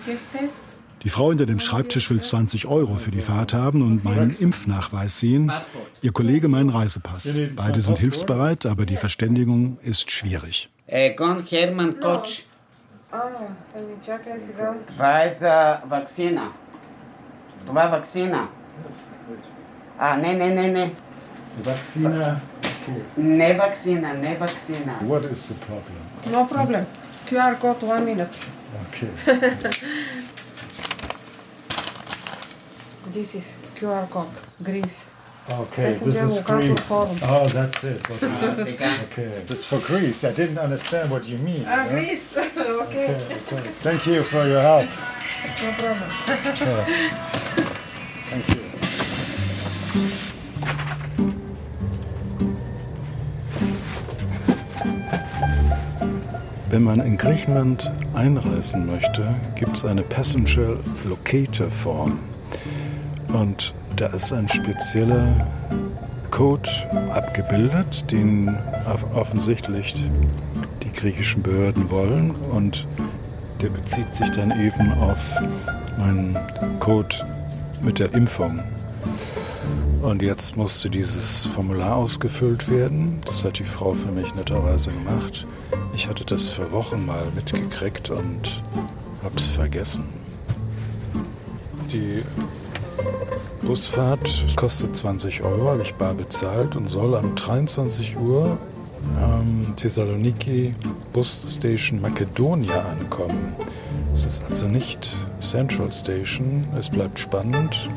Die 1.04 1.10
Frau 1.10 1.30
hinter 1.30 1.45
dem 1.45 1.60
Schreibtisch 1.60 2.10
will 2.10 2.21
20 2.21 2.65
Euro 2.65 2.95
für 2.95 3.12
die 3.12 3.19
Fahrt 3.19 3.54
haben 3.54 3.82
und 3.82 4.06
meinen 4.06 4.32
Impfnachweis 4.32 5.19
sehen, 5.19 5.52
ihr 6.02 6.13
Kollege 6.13 6.47
meinen 6.47 6.69
Reisepass. 6.69 7.38
Beide 7.56 7.82
sind 7.82 7.99
hilfsbereit, 7.99 8.65
aber 8.65 8.86
die 8.86 8.95
Verständigung 8.95 9.78
ist 9.82 10.12
schwierig. 10.12 10.69
Äh, 10.88 11.10
Egon 11.10 11.45
Hermann 11.45 11.99
Koch. 11.99 12.26
Weiser 14.97 15.84
Vaccina. 15.89 16.52
Dva 17.65 17.91
Vaccina. 17.91 18.47
Ah, 20.05 20.17
ne, 20.17 20.33
ne, 20.35 20.49
ne, 20.49 20.67
ne. 20.67 20.91
Vaccine. 21.63 22.41
Ne 23.15 23.53
vaccine, 23.53 24.13
ne 24.21 24.35
vaccine. 24.35 24.91
What 25.07 25.23
is 25.23 25.47
the 25.47 25.53
problem? 25.53 25.95
No 26.29 26.45
problem. 26.45 26.85
QR 27.25 27.57
code 27.57 27.83
one 27.83 28.03
minute. 28.03 28.43
Okay. 28.89 29.07
this 33.13 33.35
is 33.35 33.45
QR 33.79 34.09
code, 34.09 34.27
Greece. 34.61 35.05
Okay, 35.49 35.93
this 35.93 36.21
is 36.21 36.41
Greece. 36.43 36.91
Oh, 36.91 37.45
that's 37.53 37.83
it. 37.85 38.01
Ah, 38.23 38.55
okay. 38.59 38.97
okay, 39.03 39.43
that's 39.47 39.67
for 39.67 39.79
Greece. 39.79 40.25
I 40.25 40.33
didn't 40.33 40.57
understand 40.57 41.11
what 41.11 41.25
you 41.29 41.37
mean. 41.37 41.63
Ah, 41.65 41.87
Greece. 41.89 42.35
okay. 42.37 42.51
okay. 42.57 43.15
okay. 43.47 43.71
Thank 43.79 44.05
you 44.05 44.23
for 44.23 44.45
your 44.45 44.59
help. 44.59 44.89
No 45.63 45.71
problem. 45.79 46.09
sure. 46.55 46.85
Thank 48.29 48.49
you. 48.49 48.62
Wenn 56.73 56.86
man 56.86 57.01
in 57.01 57.17
Griechenland 57.17 57.91
einreisen 58.15 58.88
möchte, 58.88 59.27
gibt 59.53 59.77
es 59.77 59.86
eine 59.86 60.01
Passenger 60.01 60.77
Locator 61.07 61.69
Form. 61.69 62.17
Und 63.31 63.75
da 63.95 64.07
ist 64.07 64.33
ein 64.33 64.47
spezieller 64.47 65.45
Code 66.31 66.67
abgebildet, 67.13 68.09
den 68.09 68.57
off- 68.91 69.05
offensichtlich 69.13 70.03
die 70.81 70.91
griechischen 70.91 71.43
Behörden 71.43 71.91
wollen. 71.91 72.31
Und 72.31 72.88
der 73.62 73.69
bezieht 73.69 74.15
sich 74.15 74.31
dann 74.31 74.49
eben 74.59 74.91
auf 74.93 75.39
meinen 75.99 76.36
Code 76.79 77.15
mit 77.83 77.99
der 77.99 78.12
Impfung. 78.15 78.62
Und 80.03 80.21
jetzt 80.21 80.57
musste 80.57 80.89
dieses 80.89 81.47
Formular 81.47 81.95
ausgefüllt 81.95 82.69
werden. 82.69 83.21
Das 83.25 83.45
hat 83.45 83.57
die 83.57 83.63
Frau 83.63 83.93
für 83.93 84.11
mich 84.11 84.35
netterweise 84.35 84.91
gemacht. 84.91 85.47
Ich 85.95 86.09
hatte 86.09 86.25
das 86.25 86.49
vor 86.49 86.69
Wochen 86.73 87.05
mal 87.05 87.25
mitgekriegt 87.33 88.09
und 88.09 88.61
hab's 89.23 89.47
vergessen. 89.47 90.03
Die 91.89 92.21
Busfahrt 93.65 94.45
kostet 94.57 94.93
20 94.97 95.41
Euro, 95.41 95.69
habe 95.69 95.83
ich 95.83 95.93
bar 95.93 96.13
bezahlt 96.15 96.75
und 96.75 96.89
soll 96.89 97.15
am 97.15 97.33
23 97.35 98.17
Uhr 98.17 98.57
ähm, 99.21 99.73
Thessaloniki 99.77 100.75
Bus 101.13 101.45
Station 101.47 102.01
Makedonia 102.01 102.81
ankommen. 102.81 103.55
Es 104.11 104.25
ist 104.25 104.43
also 104.49 104.67
nicht 104.67 105.15
Central 105.39 105.93
Station. 105.93 106.67
Es 106.77 106.89
bleibt 106.89 107.17
spannend. 107.17 107.89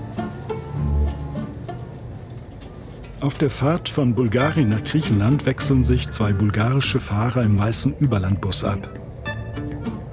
Auf 3.22 3.38
der 3.38 3.48
Fahrt 3.48 3.88
von 3.88 4.14
Bulgarien 4.14 4.68
nach 4.68 4.84
Griechenland 4.84 5.46
wechseln 5.46 5.84
sich 5.84 6.10
zwei 6.10 6.34
bulgarische 6.34 7.00
Fahrer 7.00 7.42
im 7.44 7.58
weißen 7.58 7.94
Überlandbus 7.98 8.62
ab. 8.62 8.90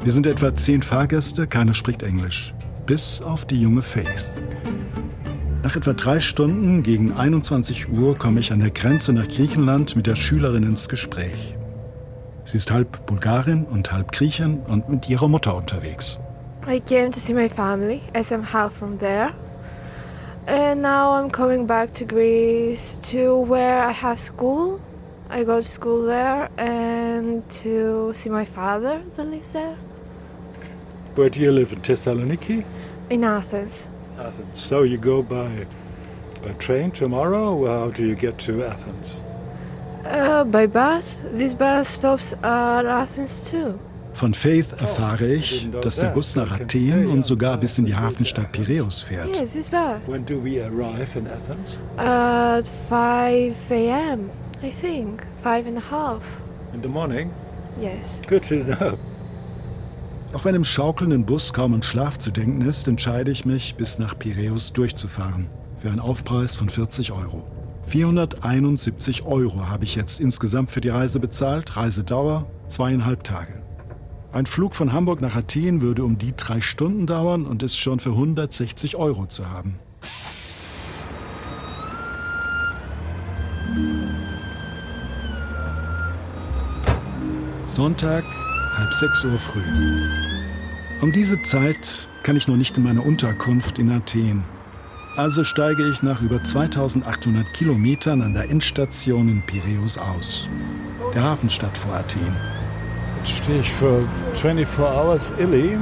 Wir 0.02 0.12
sind 0.14 0.26
etwa 0.26 0.56
zehn 0.56 0.82
Fahrgäste, 0.82 1.46
keiner 1.46 1.74
spricht 1.74 2.02
Englisch. 2.02 2.54
Bis 2.86 3.22
auf 3.22 3.44
die 3.46 3.60
junge 3.60 3.82
Faith. 3.82 4.32
Nach 5.64 5.76
etwa 5.76 5.92
drei 5.92 6.22
Stunden 6.22 6.82
gegen 6.82 7.12
21 7.12 7.90
Uhr 7.90 8.18
komme 8.18 8.40
ich 8.40 8.54
an 8.54 8.60
der 8.60 8.72
Grenze 8.72 9.12
nach 9.12 9.28
Griechenland 9.28 9.98
mit 9.98 10.08
der 10.08 10.16
Schülerin 10.16 10.64
ins 10.64 10.88
Gespräch. 10.88 11.58
Sie 12.46 12.58
ist 12.58 12.72
halb 12.72 13.06
Bulgarin 13.06 13.66
und 13.66 13.92
halb 13.92 14.14
Griechin 14.14 14.60
und 14.62 14.88
mit 14.88 15.10
ihrer 15.10 15.28
Mutter 15.28 15.56
unterwegs. 15.56 16.20
I 16.66 16.80
came 16.80 17.12
to 17.12 17.20
see 17.20 17.34
my 17.34 17.50
family 17.50 18.02
as 18.14 18.32
I'm 18.32 18.54
half 18.54 18.72
from 18.74 18.98
there. 18.98 19.34
And 20.48 20.82
now 20.82 21.12
I'm 21.14 21.30
coming 21.30 21.66
back 21.66 21.94
to 21.94 22.06
Greece 22.06 22.98
to 23.12 23.38
where 23.38 23.82
I 23.84 23.92
have 23.92 24.20
school. 24.20 24.82
I 25.30 25.44
go 25.44 25.62
to 25.62 25.68
school 25.68 26.04
there 26.04 26.50
and 26.58 27.50
to 27.62 28.12
see 28.14 28.30
my 28.30 28.46
father 28.46 29.02
that 29.16 29.24
lives 29.26 29.54
there 29.54 29.78
Where 31.16 31.30
do 31.30 31.40
you 31.40 31.52
live 31.52 31.72
in 31.74 31.82
Thessaloniki? 31.82 32.66
in 33.10 33.24
Athens. 33.24 33.88
Athens. 34.20 34.60
So 34.60 34.84
you 34.84 34.98
go 34.98 35.22
by 35.22 35.66
by 36.44 36.52
train 36.60 36.92
tomorrow? 36.92 37.56
Or 37.56 37.68
how 37.70 37.90
do 37.92 38.06
you 38.06 38.16
get 38.16 38.38
to 38.40 38.64
Athens? 38.66 39.16
Uh, 40.06 40.44
by 40.44 40.66
bus. 40.68 41.16
This 41.32 41.54
bus 41.54 41.88
stops 41.88 42.34
at 42.44 42.86
Athens 42.86 43.50
too. 43.50 43.80
Von 44.14 44.34
Faith 44.34 44.74
erfahre 44.80 45.28
ich, 45.28 45.70
dass 45.82 45.98
der 45.98 46.10
Bus 46.10 46.36
nach 46.36 46.52
Athen 46.52 47.08
und 47.08 47.26
sogar 47.26 47.58
bis 47.58 47.78
in 47.80 47.86
die 47.86 47.96
Hafenstadt 47.96 48.52
Piräus 48.52 49.02
fährt. 49.02 49.38
Yes, 49.38 49.54
this 49.54 49.70
bus. 49.70 50.00
When 50.06 50.24
do 50.26 50.36
we 50.44 50.64
arrive 50.64 51.18
in 51.18 51.28
Athens? 51.28 51.80
At 51.98 52.68
5 52.90 53.56
a.m., 53.72 54.30
I 54.62 54.70
think. 54.70 55.26
Five 55.42 55.68
and 55.68 55.78
a 55.78 55.92
half. 55.92 56.24
In 56.74 56.82
the 56.82 56.88
morning? 56.88 57.32
Yes. 57.82 58.22
Good 58.30 58.48
to 58.50 58.64
know. 58.64 58.98
Auch 60.34 60.46
wenn 60.46 60.56
im 60.56 60.64
schaukelnden 60.64 61.26
Bus 61.26 61.52
kaum 61.52 61.74
an 61.74 61.84
Schlaf 61.84 62.18
zu 62.18 62.32
denken 62.32 62.62
ist, 62.62 62.88
entscheide 62.88 63.32
ich 63.32 63.46
mich, 63.46 63.76
bis 63.76 64.00
nach 64.00 64.18
Piräus 64.18 64.74
durchzufahren. 64.74 65.50
Für 65.80 65.90
einen 65.90 66.00
Aufpreis 66.00 66.56
von 66.56 66.70
40 66.70 67.12
Euro. 67.12 67.44
471 67.88 69.26
Euro 69.26 69.68
habe 69.68 69.84
ich 69.84 69.96
jetzt 69.96 70.20
insgesamt 70.22 70.72
für 70.72 70.82
die 70.82 70.90
Reise 70.90 71.20
bezahlt. 71.20 71.76
Reisedauer 71.76 72.46
zweieinhalb 72.68 73.24
Tage. 73.24 73.63
Ein 74.34 74.48
Flug 74.48 74.74
von 74.74 74.94
Hamburg 74.94 75.22
nach 75.22 75.36
Athen 75.36 75.82
würde 75.82 76.04
um 76.04 76.18
die 76.18 76.36
drei 76.36 76.60
Stunden 76.60 77.06
dauern 77.06 77.46
und 77.46 77.62
ist 77.62 77.78
schon 77.78 78.00
für 78.00 78.10
160 78.10 78.96
Euro 78.96 79.28
zu 79.28 79.48
haben. 79.48 79.76
Sonntag, 87.68 88.24
halb 88.76 88.94
sechs 88.96 89.24
Uhr 89.24 89.38
früh. 89.38 89.62
Um 91.02 91.12
diese 91.12 91.40
Zeit 91.42 92.10
kann 92.24 92.36
ich 92.36 92.48
noch 92.48 92.58
nicht 92.58 92.76
in 92.76 92.84
meine 92.84 93.02
Unterkunft 93.02 93.78
in 93.78 93.92
Athen. 93.92 94.44
Also 95.16 95.44
steige 95.44 95.88
ich 95.88 96.02
nach 96.02 96.24
über 96.24 96.42
2800 96.42 97.54
Kilometern 97.54 98.24
an 98.24 98.34
der 98.34 98.50
Endstation 98.50 99.30
in 99.30 99.46
Piräus 99.46 100.00
aus. 100.00 100.50
Der 101.14 101.22
Hafenstadt 101.22 101.78
vor 101.78 101.94
Athen. 101.94 102.63
Stehe 103.26 103.60
ich 103.60 103.72
für 103.72 104.04
24 104.36 104.80
Hours 104.80 105.34
Illy. 105.40 105.78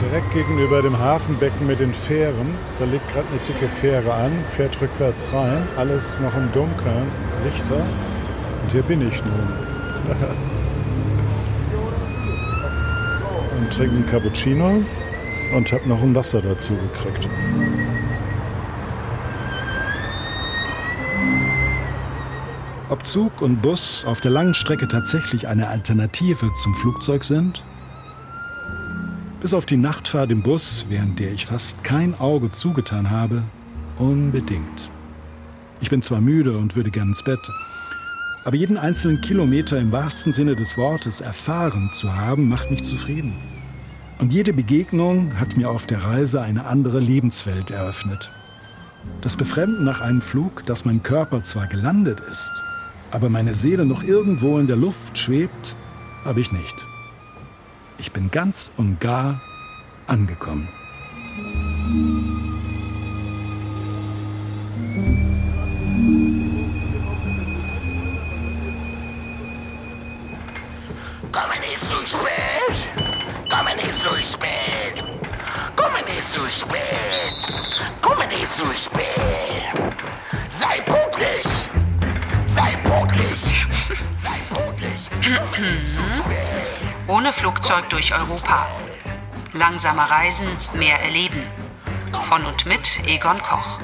Direkt 0.00 0.32
gegenüber 0.32 0.82
dem 0.82 0.98
Hafenbecken 0.98 1.66
mit 1.66 1.80
den 1.80 1.92
Fähren. 1.92 2.54
Da 2.78 2.84
liegt 2.84 3.08
gerade 3.12 3.26
eine 3.28 3.40
dicke 3.46 3.68
Fähre 3.68 4.12
an, 4.12 4.32
fährt 4.50 4.80
rückwärts 4.80 5.32
rein. 5.32 5.66
Alles 5.76 6.20
noch 6.20 6.34
im 6.36 6.52
Dunkeln, 6.52 7.08
Lichter. 7.44 7.84
Und 8.62 8.72
hier 8.72 8.82
bin 8.82 9.06
ich 9.06 9.22
nun. 9.24 9.48
und 13.58 13.72
trinke 13.72 13.96
einen 13.96 14.06
Cappuccino 14.06 14.82
und 15.54 15.72
habe 15.72 15.88
noch 15.88 16.02
ein 16.02 16.14
Wasser 16.14 16.40
dazu 16.42 16.74
gekriegt. 16.74 17.28
Ob 22.90 23.04
Zug 23.04 23.42
und 23.42 23.60
Bus 23.60 24.06
auf 24.06 24.22
der 24.22 24.30
langen 24.30 24.54
Strecke 24.54 24.88
tatsächlich 24.88 25.46
eine 25.46 25.68
Alternative 25.68 26.50
zum 26.54 26.74
Flugzeug 26.74 27.22
sind? 27.22 27.62
Bis 29.40 29.52
auf 29.52 29.66
die 29.66 29.76
Nachtfahrt 29.76 30.32
im 30.32 30.42
Bus, 30.42 30.86
während 30.88 31.18
der 31.18 31.30
ich 31.30 31.44
fast 31.44 31.84
kein 31.84 32.18
Auge 32.18 32.50
zugetan 32.50 33.10
habe, 33.10 33.42
unbedingt. 33.98 34.90
Ich 35.82 35.90
bin 35.90 36.00
zwar 36.00 36.22
müde 36.22 36.56
und 36.56 36.76
würde 36.76 36.90
gern 36.90 37.08
ins 37.08 37.22
Bett, 37.22 37.50
aber 38.46 38.56
jeden 38.56 38.78
einzelnen 38.78 39.20
Kilometer 39.20 39.78
im 39.78 39.92
wahrsten 39.92 40.32
Sinne 40.32 40.56
des 40.56 40.78
Wortes 40.78 41.20
erfahren 41.20 41.90
zu 41.92 42.16
haben, 42.16 42.48
macht 42.48 42.70
mich 42.70 42.84
zufrieden. 42.84 43.36
Und 44.18 44.32
jede 44.32 44.54
Begegnung 44.54 45.38
hat 45.38 45.58
mir 45.58 45.68
auf 45.68 45.86
der 45.86 46.02
Reise 46.02 46.40
eine 46.40 46.64
andere 46.64 47.00
Lebenswelt 47.00 47.70
eröffnet. 47.70 48.30
Das 49.20 49.36
Befremden 49.36 49.84
nach 49.84 50.00
einem 50.00 50.22
Flug, 50.22 50.64
dass 50.64 50.86
mein 50.86 51.02
Körper 51.02 51.42
zwar 51.42 51.66
gelandet 51.66 52.20
ist, 52.20 52.62
aber 53.10 53.28
meine 53.28 53.54
Seele 53.54 53.84
noch 53.84 54.02
irgendwo 54.02 54.58
in 54.58 54.66
der 54.66 54.76
Luft 54.76 55.18
schwebt, 55.18 55.76
habe 56.24 56.40
ich 56.40 56.52
nicht. 56.52 56.86
Ich 57.98 58.12
bin 58.12 58.30
ganz 58.30 58.70
und 58.76 59.00
gar 59.00 59.40
angekommen. 60.06 60.68
Komme 71.32 71.54
nicht 71.60 71.80
zu 71.80 71.96
spät! 72.06 72.76
Komme 73.50 73.76
nicht 73.76 73.94
zu 73.94 74.10
spät! 74.22 75.04
Komme 75.76 76.02
nicht 76.06 76.32
zu 76.32 76.50
spät! 76.50 76.82
Komme 78.00 78.26
nicht 78.28 78.50
zu 78.50 78.66
spät! 78.74 79.06
Sei 80.48 80.80
pünktlich! 80.82 81.77
Pünktlich! 83.08 83.64
Sei 84.22 84.38
pünktlich! 84.50 85.08
Spät! 86.14 86.38
Ohne 87.06 87.32
Flugzeug 87.32 87.88
durch 87.88 88.12
Europa. 88.12 88.66
Langsamer 89.54 90.10
reisen, 90.10 90.50
mehr 90.74 91.00
erleben. 91.00 91.42
Von 92.28 92.44
und 92.44 92.66
mit 92.66 92.86
Egon 93.06 93.40
Koch. 93.42 93.78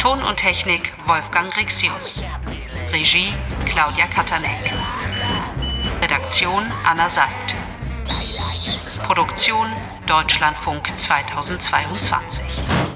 Ton 0.00 0.22
und 0.22 0.36
Technik 0.36 0.92
Wolfgang 1.06 1.54
Rixius. 1.56 2.22
Regie 2.92 3.32
Claudia 3.66 4.06
Katanek. 4.06 4.72
Redaktion 6.00 6.70
Anna 6.84 7.10
Seid. 7.10 7.26
Produktion 9.04 9.72
Deutschlandfunk 10.06 10.86
2022. 10.96 12.87